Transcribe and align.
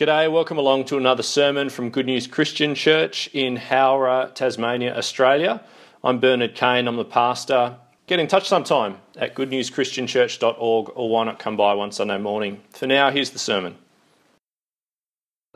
G'day, 0.00 0.32
welcome 0.32 0.56
along 0.56 0.86
to 0.86 0.96
another 0.96 1.22
sermon 1.22 1.68
from 1.68 1.90
Good 1.90 2.06
News 2.06 2.26
Christian 2.26 2.74
Church 2.74 3.28
in 3.34 3.56
Howrah, 3.56 4.30
Tasmania, 4.34 4.96
Australia. 4.96 5.62
I'm 6.02 6.20
Bernard 6.20 6.54
Kane, 6.54 6.88
I'm 6.88 6.96
the 6.96 7.04
pastor. 7.04 7.76
Get 8.06 8.18
in 8.18 8.26
touch 8.26 8.48
sometime 8.48 8.96
at 9.18 9.34
goodnewschristianchurch.org 9.34 10.92
or 10.94 11.10
why 11.10 11.24
not 11.24 11.38
come 11.38 11.58
by 11.58 11.74
one 11.74 11.92
Sunday 11.92 12.16
morning. 12.16 12.62
For 12.70 12.86
now, 12.86 13.10
here's 13.10 13.28
the 13.28 13.38
sermon. 13.38 13.76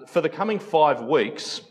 For 0.08 0.20
the 0.20 0.28
coming 0.28 0.58
five 0.58 1.00
weeks, 1.00 1.62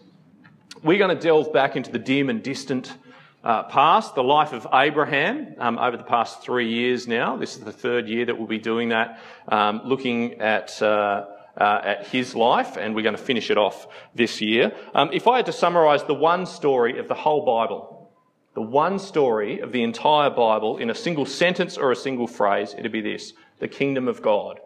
we're 0.82 0.98
going 0.98 1.16
to 1.16 1.22
delve 1.22 1.54
back 1.54 1.76
into 1.76 1.92
the 1.92 2.00
dim 2.00 2.28
and 2.32 2.42
distant 2.42 2.98
uh, 3.44 3.62
past, 3.66 4.16
the 4.16 4.24
life 4.24 4.52
of 4.52 4.66
Abraham 4.74 5.54
um, 5.60 5.78
over 5.78 5.96
the 5.96 6.04
past 6.04 6.42
three 6.42 6.74
years 6.74 7.08
now. 7.08 7.38
This 7.38 7.56
is 7.56 7.64
the 7.64 7.72
third 7.72 8.08
year 8.08 8.26
that 8.26 8.36
we'll 8.36 8.48
be 8.48 8.58
doing 8.58 8.90
that, 8.90 9.20
um, 9.48 9.82
looking 9.86 10.42
at. 10.42 10.82
Uh, 10.82 11.28
uh, 11.58 11.82
at 11.84 12.08
his 12.08 12.36
life, 12.36 12.78
and 12.78 12.96
we're 12.96 13.04
going 13.04 13.16
to 13.16 13.22
finish 13.22 13.52
it 13.52 13.58
off 13.58 13.88
this 14.16 14.42
year. 14.42 14.72
Um, 14.94 15.10
if 15.14 15.28
I 15.28 15.38
had 15.38 15.46
to 15.48 15.54
summarise 15.54 16.04
the 16.04 16.14
one 16.14 16.46
story 16.46 16.98
of 16.98 17.08
the 17.08 17.14
whole 17.14 17.46
Bible, 17.46 18.12
the 18.56 18.62
one 18.62 19.00
story 19.00 19.60
of 19.60 19.72
the 19.72 19.84
entire 19.84 20.30
Bible 20.30 20.78
in 20.78 20.90
a 20.90 20.96
single 20.96 21.26
sentence 21.26 21.78
or 21.78 21.92
a 21.92 21.96
single 21.96 22.28
phrase, 22.28 22.76
it'd 22.78 22.92
be 22.92 23.02
this 23.02 23.34
the 23.60 23.68
kingdom 23.68 24.08
of 24.08 24.22
God. 24.22 24.60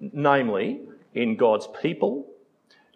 Namely, 0.00 0.80
in 1.14 1.36
God's 1.36 1.68
people, 1.80 2.26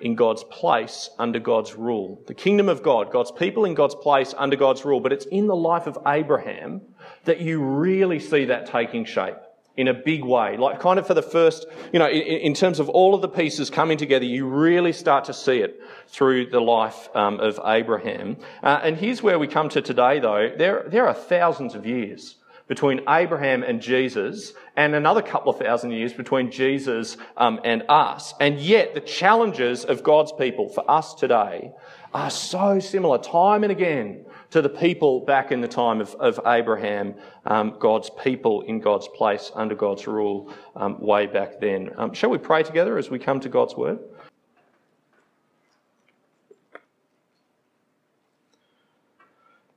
in 0.00 0.14
God's 0.14 0.44
place, 0.44 1.10
under 1.18 1.38
God's 1.38 1.74
rule. 1.74 2.20
The 2.26 2.34
kingdom 2.34 2.68
of 2.68 2.82
God, 2.82 3.12
God's 3.12 3.30
people 3.30 3.64
in 3.64 3.74
God's 3.74 3.94
place, 3.94 4.34
under 4.36 4.56
God's 4.56 4.84
rule. 4.84 5.00
But 5.00 5.12
it's 5.12 5.26
in 5.26 5.46
the 5.46 5.56
life 5.56 5.86
of 5.86 5.98
Abraham 6.06 6.80
that 7.24 7.40
you 7.40 7.62
really 7.62 8.18
see 8.18 8.46
that 8.46 8.66
taking 8.66 9.04
shape 9.04 9.36
in 9.76 9.88
a 9.88 9.94
big 9.94 10.24
way. 10.24 10.56
Like, 10.56 10.80
kind 10.80 10.98
of 10.98 11.06
for 11.06 11.14
the 11.14 11.22
first, 11.22 11.66
you 11.92 11.98
know, 11.98 12.08
in, 12.08 12.22
in 12.22 12.54
terms 12.54 12.78
of 12.78 12.88
all 12.88 13.14
of 13.14 13.22
the 13.22 13.28
pieces 13.28 13.70
coming 13.70 13.98
together, 13.98 14.24
you 14.24 14.46
really 14.46 14.92
start 14.92 15.24
to 15.24 15.34
see 15.34 15.58
it 15.58 15.80
through 16.08 16.50
the 16.50 16.60
life 16.60 17.08
um, 17.14 17.40
of 17.40 17.60
Abraham. 17.64 18.36
Uh, 18.62 18.80
and 18.82 18.96
here's 18.96 19.22
where 19.22 19.38
we 19.38 19.46
come 19.46 19.68
to 19.70 19.82
today, 19.82 20.20
though. 20.20 20.50
There, 20.56 20.84
there 20.86 21.08
are 21.08 21.14
thousands 21.14 21.74
of 21.74 21.86
years 21.86 22.36
between 22.66 23.00
Abraham 23.08 23.62
and 23.62 23.82
Jesus, 23.82 24.54
and 24.74 24.94
another 24.94 25.20
couple 25.20 25.52
of 25.52 25.58
thousand 25.58 25.90
years 25.90 26.14
between 26.14 26.50
Jesus 26.50 27.18
um, 27.36 27.60
and 27.62 27.82
us. 27.90 28.32
And 28.40 28.58
yet, 28.58 28.94
the 28.94 29.00
challenges 29.00 29.84
of 29.84 30.02
God's 30.02 30.32
people 30.32 30.70
for 30.70 30.88
us 30.90 31.12
today 31.14 31.72
are 32.14 32.30
so 32.30 32.78
similar, 32.78 33.18
time 33.18 33.64
and 33.64 33.72
again 33.72 34.24
to 34.54 34.62
the 34.62 34.68
people 34.68 35.18
back 35.18 35.50
in 35.50 35.60
the 35.60 35.66
time 35.66 36.00
of, 36.00 36.14
of 36.14 36.38
Abraham, 36.46 37.12
um, 37.44 37.76
God's 37.80 38.08
people 38.22 38.62
in 38.62 38.78
God's 38.78 39.08
place 39.08 39.50
under 39.52 39.74
God's 39.74 40.06
rule 40.06 40.54
um, 40.76 41.00
way 41.00 41.26
back 41.26 41.58
then. 41.60 41.90
Um, 41.96 42.14
shall 42.14 42.30
we 42.30 42.38
pray 42.38 42.62
together 42.62 42.96
as 42.96 43.10
we 43.10 43.18
come 43.18 43.40
to 43.40 43.48
God's 43.48 43.74
word? 43.74 43.98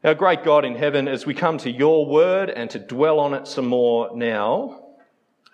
Our 0.04 0.14
great 0.14 0.44
God 0.44 0.64
in 0.64 0.76
heaven, 0.76 1.08
as 1.08 1.26
we 1.26 1.34
come 1.34 1.58
to 1.58 1.72
your 1.72 2.06
word 2.06 2.52
and 2.52 2.70
to 2.70 2.78
dwell 2.78 3.20
on 3.20 3.34
it 3.34 3.48
some 3.48 3.66
more 3.66 4.16
now, 4.16 4.90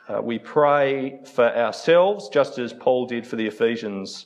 uh, 0.09 0.21
we 0.21 0.37
pray 0.37 1.21
for 1.33 1.45
ourselves, 1.45 2.27
just 2.27 2.59
as 2.59 2.73
Paul 2.73 3.05
did 3.05 3.25
for 3.25 3.37
the 3.37 3.47
Ephesians. 3.47 4.25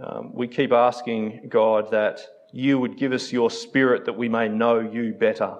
Um, 0.00 0.32
we 0.32 0.46
keep 0.46 0.70
asking 0.70 1.48
God 1.48 1.90
that 1.90 2.20
you 2.52 2.78
would 2.78 2.96
give 2.96 3.12
us 3.12 3.32
your 3.32 3.50
spirit 3.50 4.04
that 4.06 4.16
we 4.16 4.28
may 4.28 4.48
know 4.48 4.80
you 4.80 5.12
better. 5.12 5.56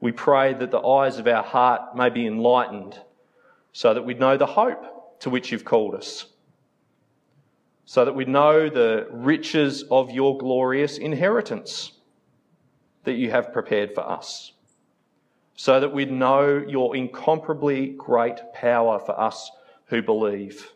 We 0.00 0.12
pray 0.12 0.52
that 0.54 0.70
the 0.70 0.80
eyes 0.80 1.18
of 1.18 1.26
our 1.26 1.42
heart 1.42 1.96
may 1.96 2.10
be 2.10 2.26
enlightened 2.26 2.98
so 3.72 3.94
that 3.94 4.04
we 4.04 4.14
know 4.14 4.36
the 4.36 4.46
hope 4.46 5.20
to 5.20 5.30
which 5.30 5.50
you've 5.50 5.64
called 5.64 5.94
us, 5.94 6.26
so 7.86 8.04
that 8.04 8.14
we 8.14 8.24
know 8.24 8.68
the 8.68 9.06
riches 9.10 9.84
of 9.90 10.10
your 10.10 10.36
glorious 10.36 10.98
inheritance 10.98 11.92
that 13.04 13.14
you 13.14 13.30
have 13.30 13.52
prepared 13.52 13.94
for 13.94 14.06
us, 14.06 14.52
so 15.56 15.80
that 15.80 15.92
we 15.92 16.04
know 16.04 16.62
your 16.68 16.94
incomparably 16.94 17.88
great 17.88 18.40
power 18.52 18.98
for 18.98 19.18
us 19.18 19.50
who 19.86 20.02
believe 20.02 20.73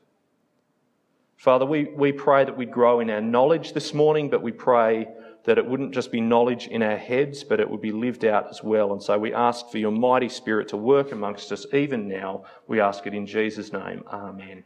Father, 1.39 1.65
we, 1.65 1.85
we 1.85 2.11
pray 2.11 2.45
that 2.45 2.57
we'd 2.57 2.73
grow 2.73 2.99
in 2.99 3.09
our 3.11 3.21
knowledge 3.21 3.73
this 3.73 3.95
morning, 3.95 4.29
but 4.29 4.43
we 4.43 4.51
pray 4.51 5.07
that 5.45 5.57
it 5.57 5.65
wouldn't 5.65 5.95
just 5.95 6.11
be 6.11 6.21
knowledge 6.21 6.67
in 6.67 6.83
our 6.83 6.97
heads, 6.97 7.45
but 7.45 7.61
it 7.61 7.71
would 7.71 7.81
be 7.81 7.93
lived 7.93 8.25
out 8.25 8.49
as 8.51 8.63
well. 8.63 8.93
And 8.93 9.01
so 9.01 9.17
we 9.17 9.33
ask 9.33 9.71
for 9.71 9.79
your 9.79 9.93
mighty 9.93 10.29
Spirit 10.29 10.67
to 10.69 10.77
work 10.77 11.13
amongst 11.13 11.53
us 11.53 11.65
even 11.73 12.09
now. 12.09 12.45
We 12.67 12.81
ask 12.81 13.07
it 13.07 13.15
in 13.15 13.25
Jesus' 13.25 13.73
name. 13.73 14.03
Amen. 14.09 14.65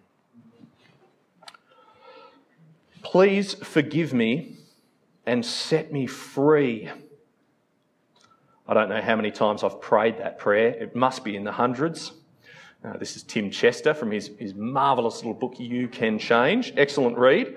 Please 3.03 3.53
forgive 3.53 4.15
me 4.15 4.57
and 5.27 5.45
set 5.45 5.93
me 5.93 6.07
free. 6.07 6.91
I 8.67 8.73
don't 8.73 8.89
know 8.89 9.03
how 9.03 9.17
many 9.17 9.31
times 9.31 9.63
I've 9.63 9.79
prayed 9.83 10.19
that 10.19 10.39
prayer. 10.39 10.69
It 10.69 10.97
must 10.97 11.23
be 11.23 11.37
in 11.37 11.45
the 11.45 11.53
hundreds. 11.53 12.13
Uh, 12.85 12.97
this 12.97 13.15
is 13.15 13.23
Tim 13.23 13.49
Chester 13.49 13.95
from 13.95 14.11
his, 14.11 14.33
his 14.41 14.55
marvellous 14.55 15.19
little 15.19 15.35
book, 15.35 15.61
You 15.61 15.87
Can 15.87 16.19
Change. 16.19 16.73
Excellent 16.77 17.17
read. 17.17 17.57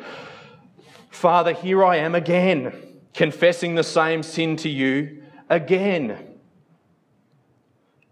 Father, 1.09 1.51
here 1.51 1.83
I 1.83 1.97
am 1.97 2.13
again, 2.13 2.99
confessing 3.11 3.73
the 3.73 3.83
same 3.83 4.21
sin 4.21 4.55
to 4.57 4.69
you 4.69 5.23
again. 5.49 6.37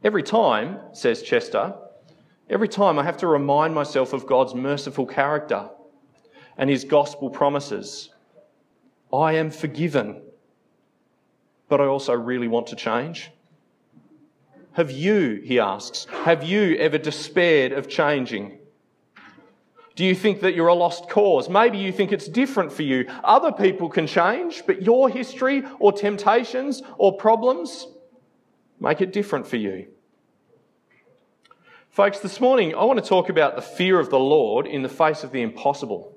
Every 0.03 0.24
time, 0.24 0.79
says 0.94 1.22
Chester, 1.22 1.75
every 2.50 2.68
time 2.68 2.97
I 2.97 3.03
have 3.03 3.18
to 3.18 3.28
remind 3.28 3.75
myself 3.75 4.13
of 4.13 4.25
God's 4.25 4.56
merciful 4.56 5.06
character 5.06 5.69
and 6.57 6.68
his 6.68 6.84
gospel 6.84 7.30
promises. 7.30 8.09
I 9.13 9.34
am 9.34 9.51
forgiven, 9.51 10.19
but 11.69 11.80
I 11.80 11.85
also 11.85 12.13
really 12.13 12.47
want 12.47 12.66
to 12.68 12.75
change. 12.75 13.30
Have 14.73 14.89
you, 14.89 15.41
he 15.44 15.59
asks, 15.59 16.06
have 16.23 16.44
you 16.44 16.75
ever 16.78 16.97
despaired 16.97 17.72
of 17.72 17.88
changing? 17.88 18.57
Do 19.95 20.03
you 20.03 20.16
think 20.16 20.41
that 20.41 20.56
you're 20.56 20.67
a 20.67 20.73
lost 20.73 21.09
cause? 21.09 21.47
Maybe 21.47 21.78
you 21.78 21.91
think 21.91 22.11
it's 22.11 22.28
different 22.28 22.72
for 22.72 22.81
you. 22.81 23.07
Other 23.23 23.51
people 23.51 23.88
can 23.88 24.07
change, 24.07 24.63
but 24.66 24.81
your 24.81 25.09
history 25.09 25.63
or 25.79 25.91
temptations 25.91 26.81
or 26.97 27.16
problems 27.16 27.85
make 28.79 29.01
it 29.01 29.13
different 29.13 29.45
for 29.45 29.57
you. 29.57 29.88
Folks, 31.91 32.19
this 32.19 32.41
morning 32.41 32.73
I 32.73 32.83
want 32.85 33.01
to 33.01 33.07
talk 33.07 33.29
about 33.29 33.56
the 33.56 33.62
fear 33.62 34.00
of 34.00 34.09
the 34.09 34.17
Lord 34.17 34.66
in 34.66 34.81
the 34.81 34.89
face 34.89 35.23
of 35.23 35.31
the 35.31 35.44
impossible 35.44 36.12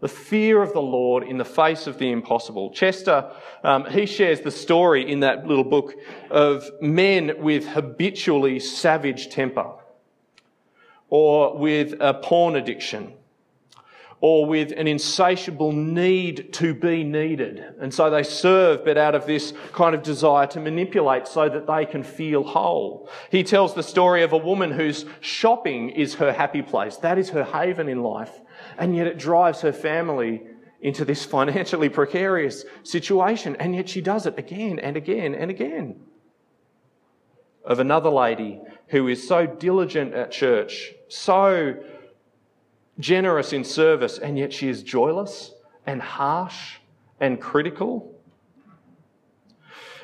the 0.00 0.08
fear 0.08 0.62
of 0.62 0.72
the 0.72 0.82
Lord 0.82 1.22
in 1.22 1.38
the 1.38 1.44
face 1.44 1.86
of 1.86 1.98
the 1.98 2.10
impossible. 2.10 2.70
Chester, 2.70 3.30
um, 3.62 3.86
he 3.86 4.06
shares 4.06 4.40
the 4.40 4.50
story 4.50 5.10
in 5.10 5.20
that 5.20 5.46
little 5.46 5.64
book 5.64 5.94
of 6.30 6.68
men 6.80 7.32
with 7.38 7.66
habitually 7.66 8.58
savage 8.58 9.30
temper, 9.30 9.72
or 11.08 11.56
with 11.56 11.94
a 12.00 12.14
porn 12.14 12.56
addiction, 12.56 13.14
or 14.20 14.46
with 14.46 14.72
an 14.76 14.88
insatiable 14.88 15.72
need 15.72 16.52
to 16.52 16.74
be 16.74 17.04
needed. 17.04 17.64
And 17.80 17.92
so 17.92 18.10
they 18.10 18.22
serve, 18.22 18.84
but 18.84 18.98
out 18.98 19.14
of 19.14 19.26
this 19.26 19.52
kind 19.72 19.94
of 19.94 20.02
desire 20.02 20.46
to 20.48 20.60
manipulate 20.60 21.28
so 21.28 21.48
that 21.48 21.66
they 21.66 21.86
can 21.86 22.02
feel 22.02 22.42
whole. 22.42 23.08
He 23.30 23.42
tells 23.42 23.74
the 23.74 23.82
story 23.82 24.22
of 24.22 24.32
a 24.32 24.38
woman 24.38 24.70
whose 24.70 25.04
shopping 25.20 25.90
is 25.90 26.14
her 26.14 26.32
happy 26.32 26.62
place. 26.62 26.96
That 26.96 27.18
is 27.18 27.30
her 27.30 27.44
haven 27.44 27.88
in 27.88 28.02
life 28.02 28.40
and 28.78 28.94
yet 28.96 29.06
it 29.06 29.18
drives 29.18 29.60
her 29.60 29.72
family 29.72 30.42
into 30.80 31.04
this 31.04 31.24
financially 31.36 31.88
precarious 31.88 32.64
situation, 32.84 33.56
and 33.56 33.74
yet 33.74 33.88
she 33.88 34.00
does 34.00 34.26
it 34.26 34.38
again 34.38 34.78
and 34.78 34.96
again 34.96 35.34
and 35.34 35.50
again. 35.50 36.00
Of 37.64 37.80
another 37.80 38.10
lady 38.10 38.60
who 38.88 39.08
is 39.08 39.26
so 39.26 39.46
diligent 39.46 40.12
at 40.12 40.30
church, 40.30 40.92
so 41.08 41.82
generous 43.00 43.52
in 43.52 43.64
service, 43.64 44.18
and 44.18 44.38
yet 44.38 44.52
she 44.52 44.68
is 44.68 44.82
joyless 44.82 45.52
and 45.86 46.00
harsh 46.00 46.76
and 47.18 47.40
critical. 47.40 48.10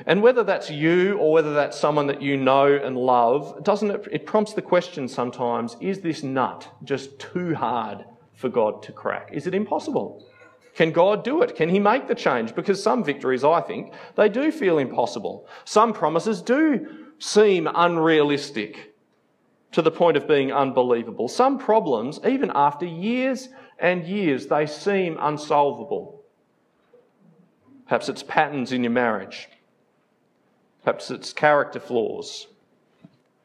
And 0.06 0.22
whether 0.22 0.42
that's 0.42 0.70
you 0.70 1.18
or 1.18 1.32
whether 1.32 1.52
that's 1.52 1.78
someone 1.78 2.06
that 2.06 2.22
you 2.22 2.38
know 2.38 2.74
and 2.74 2.96
love, 2.96 3.62
doesn't 3.62 3.90
it, 3.90 4.08
it 4.10 4.26
prompts 4.26 4.54
the 4.54 4.62
question 4.62 5.06
sometimes, 5.06 5.76
is 5.80 6.00
this 6.00 6.22
nut 6.22 6.66
just 6.82 7.18
too 7.18 7.54
hard 7.54 8.06
for 8.40 8.48
God 8.48 8.82
to 8.84 8.92
crack? 8.92 9.28
Is 9.32 9.46
it 9.46 9.54
impossible? 9.54 10.26
Can 10.74 10.92
God 10.92 11.24
do 11.24 11.42
it? 11.42 11.54
Can 11.54 11.68
He 11.68 11.78
make 11.78 12.08
the 12.08 12.14
change? 12.14 12.54
Because 12.54 12.82
some 12.82 13.04
victories, 13.04 13.44
I 13.44 13.60
think, 13.60 13.92
they 14.16 14.28
do 14.28 14.50
feel 14.50 14.78
impossible. 14.78 15.46
Some 15.64 15.92
promises 15.92 16.40
do 16.40 17.06
seem 17.18 17.68
unrealistic 17.74 18.94
to 19.72 19.82
the 19.82 19.90
point 19.90 20.16
of 20.16 20.26
being 20.26 20.52
unbelievable. 20.52 21.28
Some 21.28 21.58
problems, 21.58 22.18
even 22.26 22.50
after 22.54 22.86
years 22.86 23.50
and 23.78 24.04
years, 24.04 24.46
they 24.46 24.66
seem 24.66 25.18
unsolvable. 25.20 26.22
Perhaps 27.86 28.08
it's 28.08 28.22
patterns 28.22 28.72
in 28.72 28.82
your 28.82 28.92
marriage. 28.92 29.48
Perhaps 30.82 31.10
it's 31.10 31.32
character 31.32 31.78
flaws. 31.80 32.46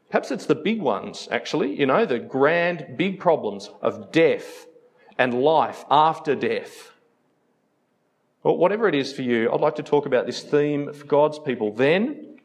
Perhaps 0.10 0.32
it's 0.32 0.46
the 0.46 0.56
big 0.56 0.82
ones, 0.82 1.28
actually, 1.32 1.78
you 1.78 1.86
know, 1.86 2.06
the 2.06 2.20
grand, 2.20 2.96
big 2.96 3.20
problems 3.20 3.70
of 3.82 4.12
death 4.12 4.68
and 5.18 5.34
life 5.34 5.86
after 5.90 6.36
death. 6.36 6.92
Well, 8.44 8.58
whatever 8.58 8.88
it 8.88 8.96
is 8.96 9.14
for 9.14 9.24
you, 9.24 9.52
I'd 9.52 9.62
like 9.62 9.76
to 9.76 9.84
talk 9.84 10.06
about 10.06 10.26
this 10.26 10.42
theme 10.44 10.94
for 10.94 11.06
God's 11.06 11.40
people 11.40 11.74
then, 11.74 12.40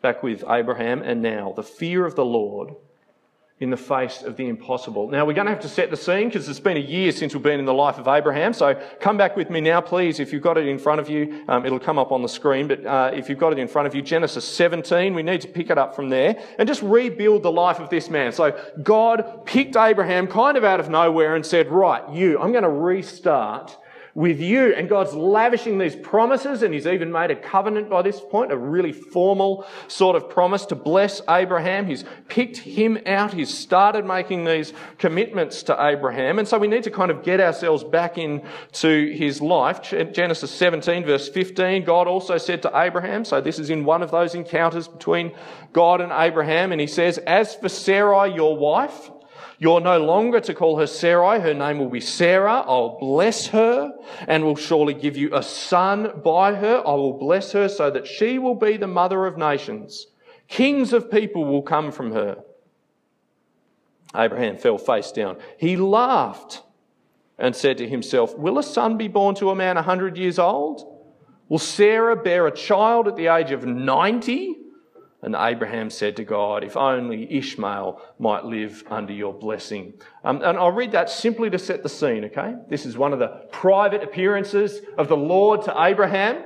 back 0.00 0.22
with 0.22 0.44
Abraham, 0.48 1.02
and 1.02 1.20
now 1.20 1.52
the 1.56 1.62
fear 1.62 2.06
of 2.06 2.14
the 2.14 2.24
Lord 2.24 2.74
in 3.58 3.70
the 3.70 3.76
face 3.76 4.22
of 4.22 4.36
the 4.36 4.46
impossible. 4.46 5.08
Now, 5.08 5.24
we're 5.24 5.32
going 5.32 5.46
to 5.46 5.52
have 5.52 5.62
to 5.62 5.68
set 5.68 5.90
the 5.90 5.96
scene 5.96 6.28
because 6.28 6.46
it's 6.46 6.60
been 6.60 6.76
a 6.76 6.80
year 6.80 7.10
since 7.10 7.32
we've 7.32 7.42
been 7.42 7.58
in 7.58 7.64
the 7.64 7.72
life 7.72 7.96
of 7.96 8.06
Abraham. 8.06 8.52
So 8.52 8.74
come 9.00 9.16
back 9.16 9.34
with 9.34 9.48
me 9.48 9.62
now, 9.62 9.80
please. 9.80 10.20
If 10.20 10.30
you've 10.30 10.42
got 10.42 10.58
it 10.58 10.68
in 10.68 10.78
front 10.78 11.00
of 11.00 11.08
you, 11.08 11.42
um, 11.48 11.64
it'll 11.64 11.80
come 11.80 11.98
up 11.98 12.12
on 12.12 12.20
the 12.20 12.28
screen. 12.28 12.68
But 12.68 12.84
uh, 12.84 13.12
if 13.14 13.30
you've 13.30 13.38
got 13.38 13.54
it 13.54 13.58
in 13.58 13.66
front 13.66 13.88
of 13.88 13.94
you, 13.94 14.02
Genesis 14.02 14.46
17, 14.46 15.14
we 15.14 15.22
need 15.22 15.40
to 15.40 15.48
pick 15.48 15.70
it 15.70 15.78
up 15.78 15.96
from 15.96 16.10
there 16.10 16.38
and 16.58 16.68
just 16.68 16.82
rebuild 16.82 17.42
the 17.42 17.52
life 17.52 17.80
of 17.80 17.88
this 17.88 18.10
man. 18.10 18.30
So 18.32 18.60
God 18.82 19.46
picked 19.46 19.74
Abraham 19.74 20.26
kind 20.26 20.58
of 20.58 20.64
out 20.64 20.78
of 20.78 20.90
nowhere 20.90 21.34
and 21.34 21.44
said, 21.44 21.68
Right, 21.68 22.06
you, 22.10 22.38
I'm 22.38 22.52
going 22.52 22.62
to 22.62 22.68
restart 22.68 23.74
with 24.16 24.40
you. 24.40 24.72
And 24.74 24.88
God's 24.88 25.12
lavishing 25.12 25.76
these 25.76 25.94
promises, 25.94 26.62
and 26.62 26.72
He's 26.72 26.86
even 26.86 27.12
made 27.12 27.30
a 27.30 27.36
covenant 27.36 27.90
by 27.90 28.00
this 28.00 28.18
point, 28.18 28.50
a 28.50 28.56
really 28.56 28.92
formal 28.92 29.66
sort 29.88 30.16
of 30.16 30.30
promise 30.30 30.64
to 30.66 30.74
bless 30.74 31.20
Abraham. 31.28 31.86
He's 31.86 32.04
picked 32.28 32.56
him 32.56 32.98
out. 33.06 33.34
He's 33.34 33.52
started 33.56 34.06
making 34.06 34.44
these 34.44 34.72
commitments 34.96 35.62
to 35.64 35.76
Abraham. 35.78 36.38
And 36.38 36.48
so 36.48 36.58
we 36.58 36.66
need 36.66 36.84
to 36.84 36.90
kind 36.90 37.10
of 37.10 37.22
get 37.22 37.40
ourselves 37.40 37.84
back 37.84 38.16
into 38.16 39.12
his 39.12 39.42
life. 39.42 39.82
Genesis 39.82 40.50
17, 40.50 41.04
verse 41.04 41.28
15, 41.28 41.84
God 41.84 42.08
also 42.08 42.38
said 42.38 42.62
to 42.62 42.70
Abraham, 42.74 43.24
so 43.24 43.42
this 43.42 43.58
is 43.58 43.68
in 43.68 43.84
one 43.84 44.02
of 44.02 44.10
those 44.10 44.34
encounters 44.34 44.88
between 44.88 45.32
God 45.74 46.00
and 46.00 46.10
Abraham, 46.10 46.72
and 46.72 46.80
He 46.80 46.86
says, 46.86 47.18
As 47.18 47.54
for 47.54 47.68
Sarai, 47.68 48.34
your 48.34 48.56
wife, 48.56 49.10
you're 49.58 49.80
no 49.80 49.98
longer 49.98 50.40
to 50.40 50.54
call 50.54 50.78
her 50.78 50.86
Sarai. 50.86 51.40
Her 51.40 51.54
name 51.54 51.78
will 51.78 51.88
be 51.88 52.00
Sarah. 52.00 52.62
I'll 52.66 52.98
bless 52.98 53.48
her 53.48 53.92
and 54.28 54.44
will 54.44 54.56
surely 54.56 54.92
give 54.92 55.16
you 55.16 55.34
a 55.34 55.42
son 55.42 56.20
by 56.22 56.54
her. 56.54 56.82
I 56.86 56.92
will 56.92 57.18
bless 57.18 57.52
her 57.52 57.68
so 57.68 57.90
that 57.90 58.06
she 58.06 58.38
will 58.38 58.54
be 58.54 58.76
the 58.76 58.86
mother 58.86 59.24
of 59.26 59.38
nations. 59.38 60.08
Kings 60.48 60.92
of 60.92 61.10
people 61.10 61.44
will 61.44 61.62
come 61.62 61.90
from 61.90 62.12
her. 62.12 62.42
Abraham 64.14 64.58
fell 64.58 64.78
face 64.78 65.10
down. 65.10 65.36
He 65.58 65.76
laughed 65.76 66.62
and 67.38 67.56
said 67.56 67.78
to 67.78 67.88
himself, 67.88 68.36
Will 68.36 68.58
a 68.58 68.62
son 68.62 68.96
be 68.96 69.08
born 69.08 69.34
to 69.36 69.50
a 69.50 69.54
man 69.54 69.76
a 69.76 69.82
hundred 69.82 70.16
years 70.16 70.38
old? 70.38 70.92
Will 71.48 71.58
Sarah 71.58 72.16
bear 72.16 72.46
a 72.46 72.54
child 72.54 73.08
at 73.08 73.16
the 73.16 73.28
age 73.28 73.52
of 73.52 73.64
90? 73.64 74.56
And 75.22 75.34
Abraham 75.38 75.90
said 75.90 76.16
to 76.16 76.24
God, 76.24 76.62
If 76.62 76.76
only 76.76 77.32
Ishmael 77.36 78.00
might 78.18 78.44
live 78.44 78.84
under 78.88 79.12
your 79.12 79.32
blessing. 79.32 79.94
Um, 80.22 80.42
and 80.42 80.58
I'll 80.58 80.72
read 80.72 80.92
that 80.92 81.10
simply 81.10 81.50
to 81.50 81.58
set 81.58 81.82
the 81.82 81.88
scene, 81.88 82.24
okay? 82.26 82.54
This 82.68 82.86
is 82.86 82.98
one 82.98 83.12
of 83.12 83.18
the 83.18 83.28
private 83.50 84.02
appearances 84.02 84.80
of 84.98 85.08
the 85.08 85.16
Lord 85.16 85.62
to 85.62 85.82
Abraham. 85.82 86.44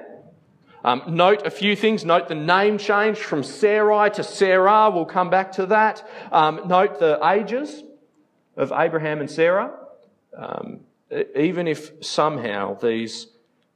Um, 0.85 1.03
note 1.09 1.47
a 1.47 1.51
few 1.51 1.77
things. 1.77 2.05
Note 2.05 2.29
the 2.29 2.35
name 2.35 2.79
change 2.79 3.19
from 3.19 3.43
Sarai 3.43 4.11
to 4.13 4.23
Sarah. 4.23 4.91
We'll 4.91 5.05
come 5.05 5.31
back 5.31 5.53
to 5.53 5.67
that. 5.67 6.09
Um, 6.33 6.63
note 6.67 6.99
the 6.99 7.19
ages 7.27 7.83
of 8.57 8.73
Abraham 8.75 9.21
and 9.21 9.31
Sarah. 9.31 9.73
Um, 10.37 10.81
even 11.35 11.67
if 11.67 12.05
somehow 12.05 12.79
these 12.79 13.27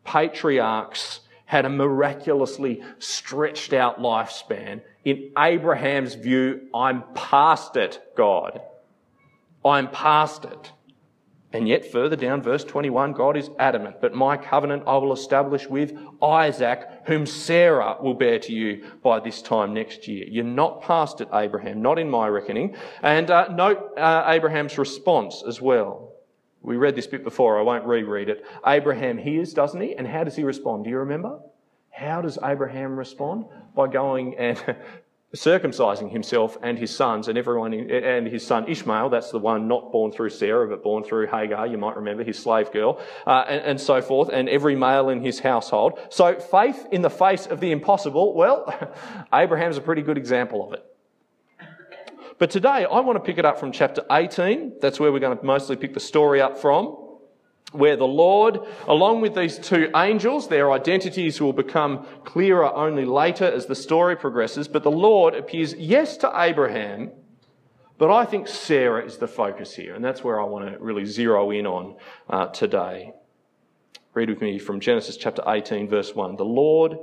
patriarchs 0.05 1.21
had 1.47 1.65
a 1.65 1.69
miraculously 1.69 2.83
stretched 2.99 3.73
out 3.73 3.99
lifespan, 3.99 4.81
in 5.05 5.31
Abraham's 5.39 6.15
view, 6.15 6.69
I'm 6.75 7.05
past 7.15 7.77
it, 7.77 8.03
God. 8.17 8.63
I'm 9.65 9.91
past 9.91 10.45
it. 10.45 10.73
And 11.53 11.69
yet, 11.69 11.85
further 11.93 12.17
down, 12.17 12.43
verse 12.43 12.65
21, 12.65 13.13
God 13.13 13.37
is 13.37 13.49
adamant, 13.61 14.01
but 14.01 14.13
my 14.13 14.37
covenant 14.37 14.83
I 14.89 14.97
will 14.97 15.13
establish 15.13 15.69
with 15.69 15.97
Isaac, 16.21 16.89
whom 17.07 17.27
Sarah 17.27 17.97
will 18.01 18.15
bear 18.15 18.41
to 18.41 18.53
you 18.53 18.91
by 19.05 19.21
this 19.21 19.41
time 19.41 19.73
next 19.73 20.09
year. 20.09 20.27
You're 20.29 20.43
not 20.43 20.83
past 20.83 21.21
it, 21.21 21.29
Abraham, 21.33 21.81
not 21.81 22.01
in 22.01 22.11
my 22.11 22.27
reckoning. 22.27 22.75
And 23.03 23.31
uh, 23.31 23.49
note 23.49 23.97
uh, 23.97 24.25
Abraham's 24.27 24.77
response 24.79 25.45
as 25.47 25.61
well. 25.61 26.14
We 26.65 26.77
read 26.77 26.97
this 26.97 27.07
bit 27.07 27.25
before, 27.25 27.59
I 27.59 27.63
won't 27.63 27.85
reread 27.85 28.29
it. 28.29 28.45
Abraham 28.67 29.19
hears, 29.19 29.53
doesn't 29.53 29.81
he? 29.81 29.95
And 29.95 30.07
how 30.07 30.25
does 30.25 30.35
he 30.35 30.45
respond? 30.45 30.85
Do 30.85 30.91
you 30.91 30.99
remember? 30.99 31.41
How 31.91 32.23
does 32.23 32.39
Abraham 32.43 32.97
respond? 32.97 33.45
By 33.77 33.89
going 33.89 34.37
and 34.39 34.59
circumcising 35.35 36.11
himself 36.11 36.57
and 36.63 36.79
his 36.79 36.95
sons 36.95 37.29
and 37.29 37.37
everyone 37.37 37.75
and 37.75 38.27
his 38.27 38.47
son 38.47 38.69
Ishmael. 38.69 39.11
That's 39.11 39.31
the 39.31 39.39
one 39.39 39.69
not 39.69 39.93
born 39.93 40.13
through 40.13 40.31
Sarah, 40.31 40.69
but 40.69 40.83
born 40.83 41.05
through 41.05 41.27
Hagar. 41.27 41.67
You 41.67 41.77
might 41.77 41.97
remember 41.97 42.25
his 42.25 42.39
slave 42.39 42.73
girl, 42.73 43.01
uh, 43.27 43.45
and, 43.49 43.61
and 43.63 43.81
so 43.81 44.01
forth, 44.01 44.31
and 44.33 44.49
every 44.49 44.77
male 44.77 45.09
in 45.09 45.21
his 45.21 45.41
household. 45.41 45.99
So 46.09 46.39
faith 46.39 46.87
in 46.93 47.03
the 47.03 47.11
face 47.11 47.47
of 47.47 47.61
the 47.61 47.73
impossible. 47.73 48.35
Well, 48.35 48.73
Abraham's 49.35 49.77
a 49.77 49.81
pretty 49.81 50.03
good 50.03 50.19
example 50.19 50.67
of 50.67 50.73
it. 50.73 50.85
But 52.45 52.51
today 52.51 52.85
I 52.85 53.01
want 53.01 53.17
to 53.17 53.25
pick 53.25 53.39
it 53.39 53.47
up 53.47 53.59
from 53.59 53.73
chapter 53.73 54.05
18. 54.11 54.75
That's 54.83 55.01
where 55.01 55.11
we're 55.11 55.19
going 55.19 55.39
to 55.39 55.43
mostly 55.43 55.77
pick 55.77 55.95
the 55.95 55.99
story 55.99 56.43
up 56.43 56.59
from 56.59 56.95
where 57.73 57.97
the 57.97 58.07
Lord, 58.07 58.59
along 58.87 59.23
with 59.23 59.35
these 59.35 59.59
two 59.59 59.91
angels, 59.97 60.49
their 60.49 60.71
identities 60.71 61.41
will 61.41 61.55
become 61.55 62.07
clearer 62.27 62.71
only 62.75 63.07
later 63.07 63.47
as 63.47 63.65
the 63.65 63.75
story 63.75 64.15
progresses, 64.15 64.69
but 64.69 64.83
the 64.83 64.91
Lord 64.91 65.35
appears, 65.35 65.73
yes, 65.73 66.19
to 66.19 66.31
Abraham, 66.39 67.13
but 67.97 68.11
I 68.11 68.27
think 68.27 68.47
Sarah 68.47 69.07
is 69.07 69.17
the 69.17 69.27
focus 69.27 69.75
here, 69.75 69.95
and 69.95 70.05
that's 70.05 70.23
where 70.23 70.39
I 70.39 70.45
want 70.45 70.71
to 70.71 70.79
really 70.79 71.07
zero 71.07 71.51
in 71.51 71.67
on 71.67 71.97
uh, 72.29 72.49
today. 72.49 73.15
Read 74.13 74.29
with 74.29 74.43
me 74.43 74.59
from 74.59 74.81
Genesis 74.81 75.17
chapter 75.17 75.43
18, 75.47 75.89
verse 75.89 76.15
1. 76.15 76.37
The 76.37 76.45
Lord 76.45 76.99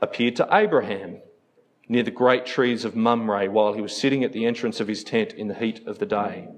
appeared 0.00 0.36
to 0.36 0.48
Abraham 0.50 1.20
near 1.90 2.04
the 2.04 2.10
great 2.10 2.46
trees 2.46 2.84
of 2.84 2.94
Mamre 2.94 3.50
while 3.50 3.72
he 3.72 3.82
was 3.82 3.94
sitting 3.94 4.22
at 4.22 4.32
the 4.32 4.46
entrance 4.46 4.78
of 4.78 4.86
his 4.86 5.02
tent 5.02 5.32
in 5.32 5.48
the 5.48 5.54
heat 5.54 5.84
of 5.88 5.98
the 5.98 6.06
day. 6.06 6.48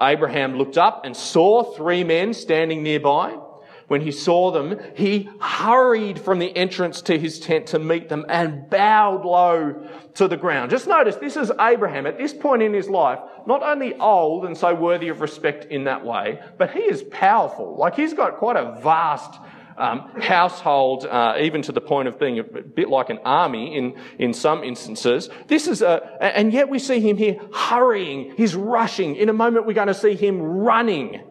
Abraham 0.00 0.56
looked 0.56 0.76
up 0.76 1.04
and 1.04 1.16
saw 1.16 1.62
three 1.62 2.02
men 2.02 2.34
standing 2.34 2.82
nearby. 2.82 3.38
When 3.86 4.00
he 4.00 4.10
saw 4.10 4.50
them, 4.50 4.78
he 4.96 5.30
hurried 5.40 6.18
from 6.18 6.40
the 6.40 6.54
entrance 6.56 7.00
to 7.02 7.18
his 7.18 7.38
tent 7.38 7.68
to 7.68 7.78
meet 7.78 8.08
them 8.08 8.26
and 8.28 8.68
bowed 8.68 9.24
low 9.24 9.88
to 10.14 10.26
the 10.26 10.36
ground. 10.36 10.72
Just 10.72 10.88
notice, 10.88 11.16
this 11.16 11.36
is 11.36 11.52
Abraham 11.58 12.04
at 12.06 12.18
this 12.18 12.34
point 12.34 12.62
in 12.62 12.74
his 12.74 12.90
life, 12.90 13.20
not 13.46 13.62
only 13.62 13.94
old 13.94 14.44
and 14.44 14.58
so 14.58 14.74
worthy 14.74 15.08
of 15.08 15.20
respect 15.20 15.66
in 15.66 15.84
that 15.84 16.04
way, 16.04 16.40
but 16.58 16.72
he 16.72 16.80
is 16.80 17.04
powerful. 17.04 17.76
Like 17.76 17.94
he's 17.94 18.12
got 18.12 18.36
quite 18.36 18.56
a 18.56 18.78
vast 18.82 19.40
um, 19.78 20.20
household, 20.20 21.06
uh, 21.06 21.36
even 21.40 21.62
to 21.62 21.72
the 21.72 21.80
point 21.80 22.08
of 22.08 22.18
being 22.18 22.38
a 22.38 22.42
bit 22.42 22.88
like 22.88 23.10
an 23.10 23.18
army 23.24 23.76
in, 23.76 23.96
in 24.18 24.34
some 24.34 24.64
instances. 24.64 25.30
This 25.46 25.68
is 25.68 25.82
a, 25.82 26.02
and 26.20 26.52
yet 26.52 26.68
we 26.68 26.78
see 26.78 27.00
him 27.00 27.16
here 27.16 27.40
hurrying, 27.52 28.34
he's 28.36 28.54
rushing. 28.54 29.16
In 29.16 29.28
a 29.28 29.32
moment, 29.32 29.66
we're 29.66 29.72
going 29.72 29.88
to 29.88 29.94
see 29.94 30.14
him 30.14 30.40
running. 30.42 31.22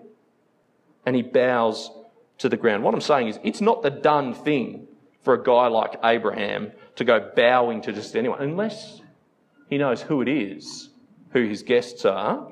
And 1.05 1.15
he 1.15 1.21
bows 1.21 1.91
to 2.39 2.49
the 2.49 2.57
ground. 2.57 2.83
What 2.83 2.93
I'm 2.93 3.01
saying 3.01 3.27
is, 3.27 3.39
it's 3.43 3.61
not 3.61 3.81
the 3.81 3.89
done 3.89 4.33
thing 4.33 4.87
for 5.23 5.33
a 5.33 5.43
guy 5.43 5.67
like 5.67 5.99
Abraham 6.03 6.71
to 6.95 7.03
go 7.03 7.31
bowing 7.35 7.81
to 7.81 7.93
just 7.93 8.15
anyone, 8.15 8.41
unless 8.41 9.01
he 9.69 9.77
knows 9.77 10.01
who 10.01 10.21
it 10.21 10.27
is, 10.27 10.89
who 11.31 11.47
his 11.47 11.63
guests 11.63 12.05
are. 12.05 12.49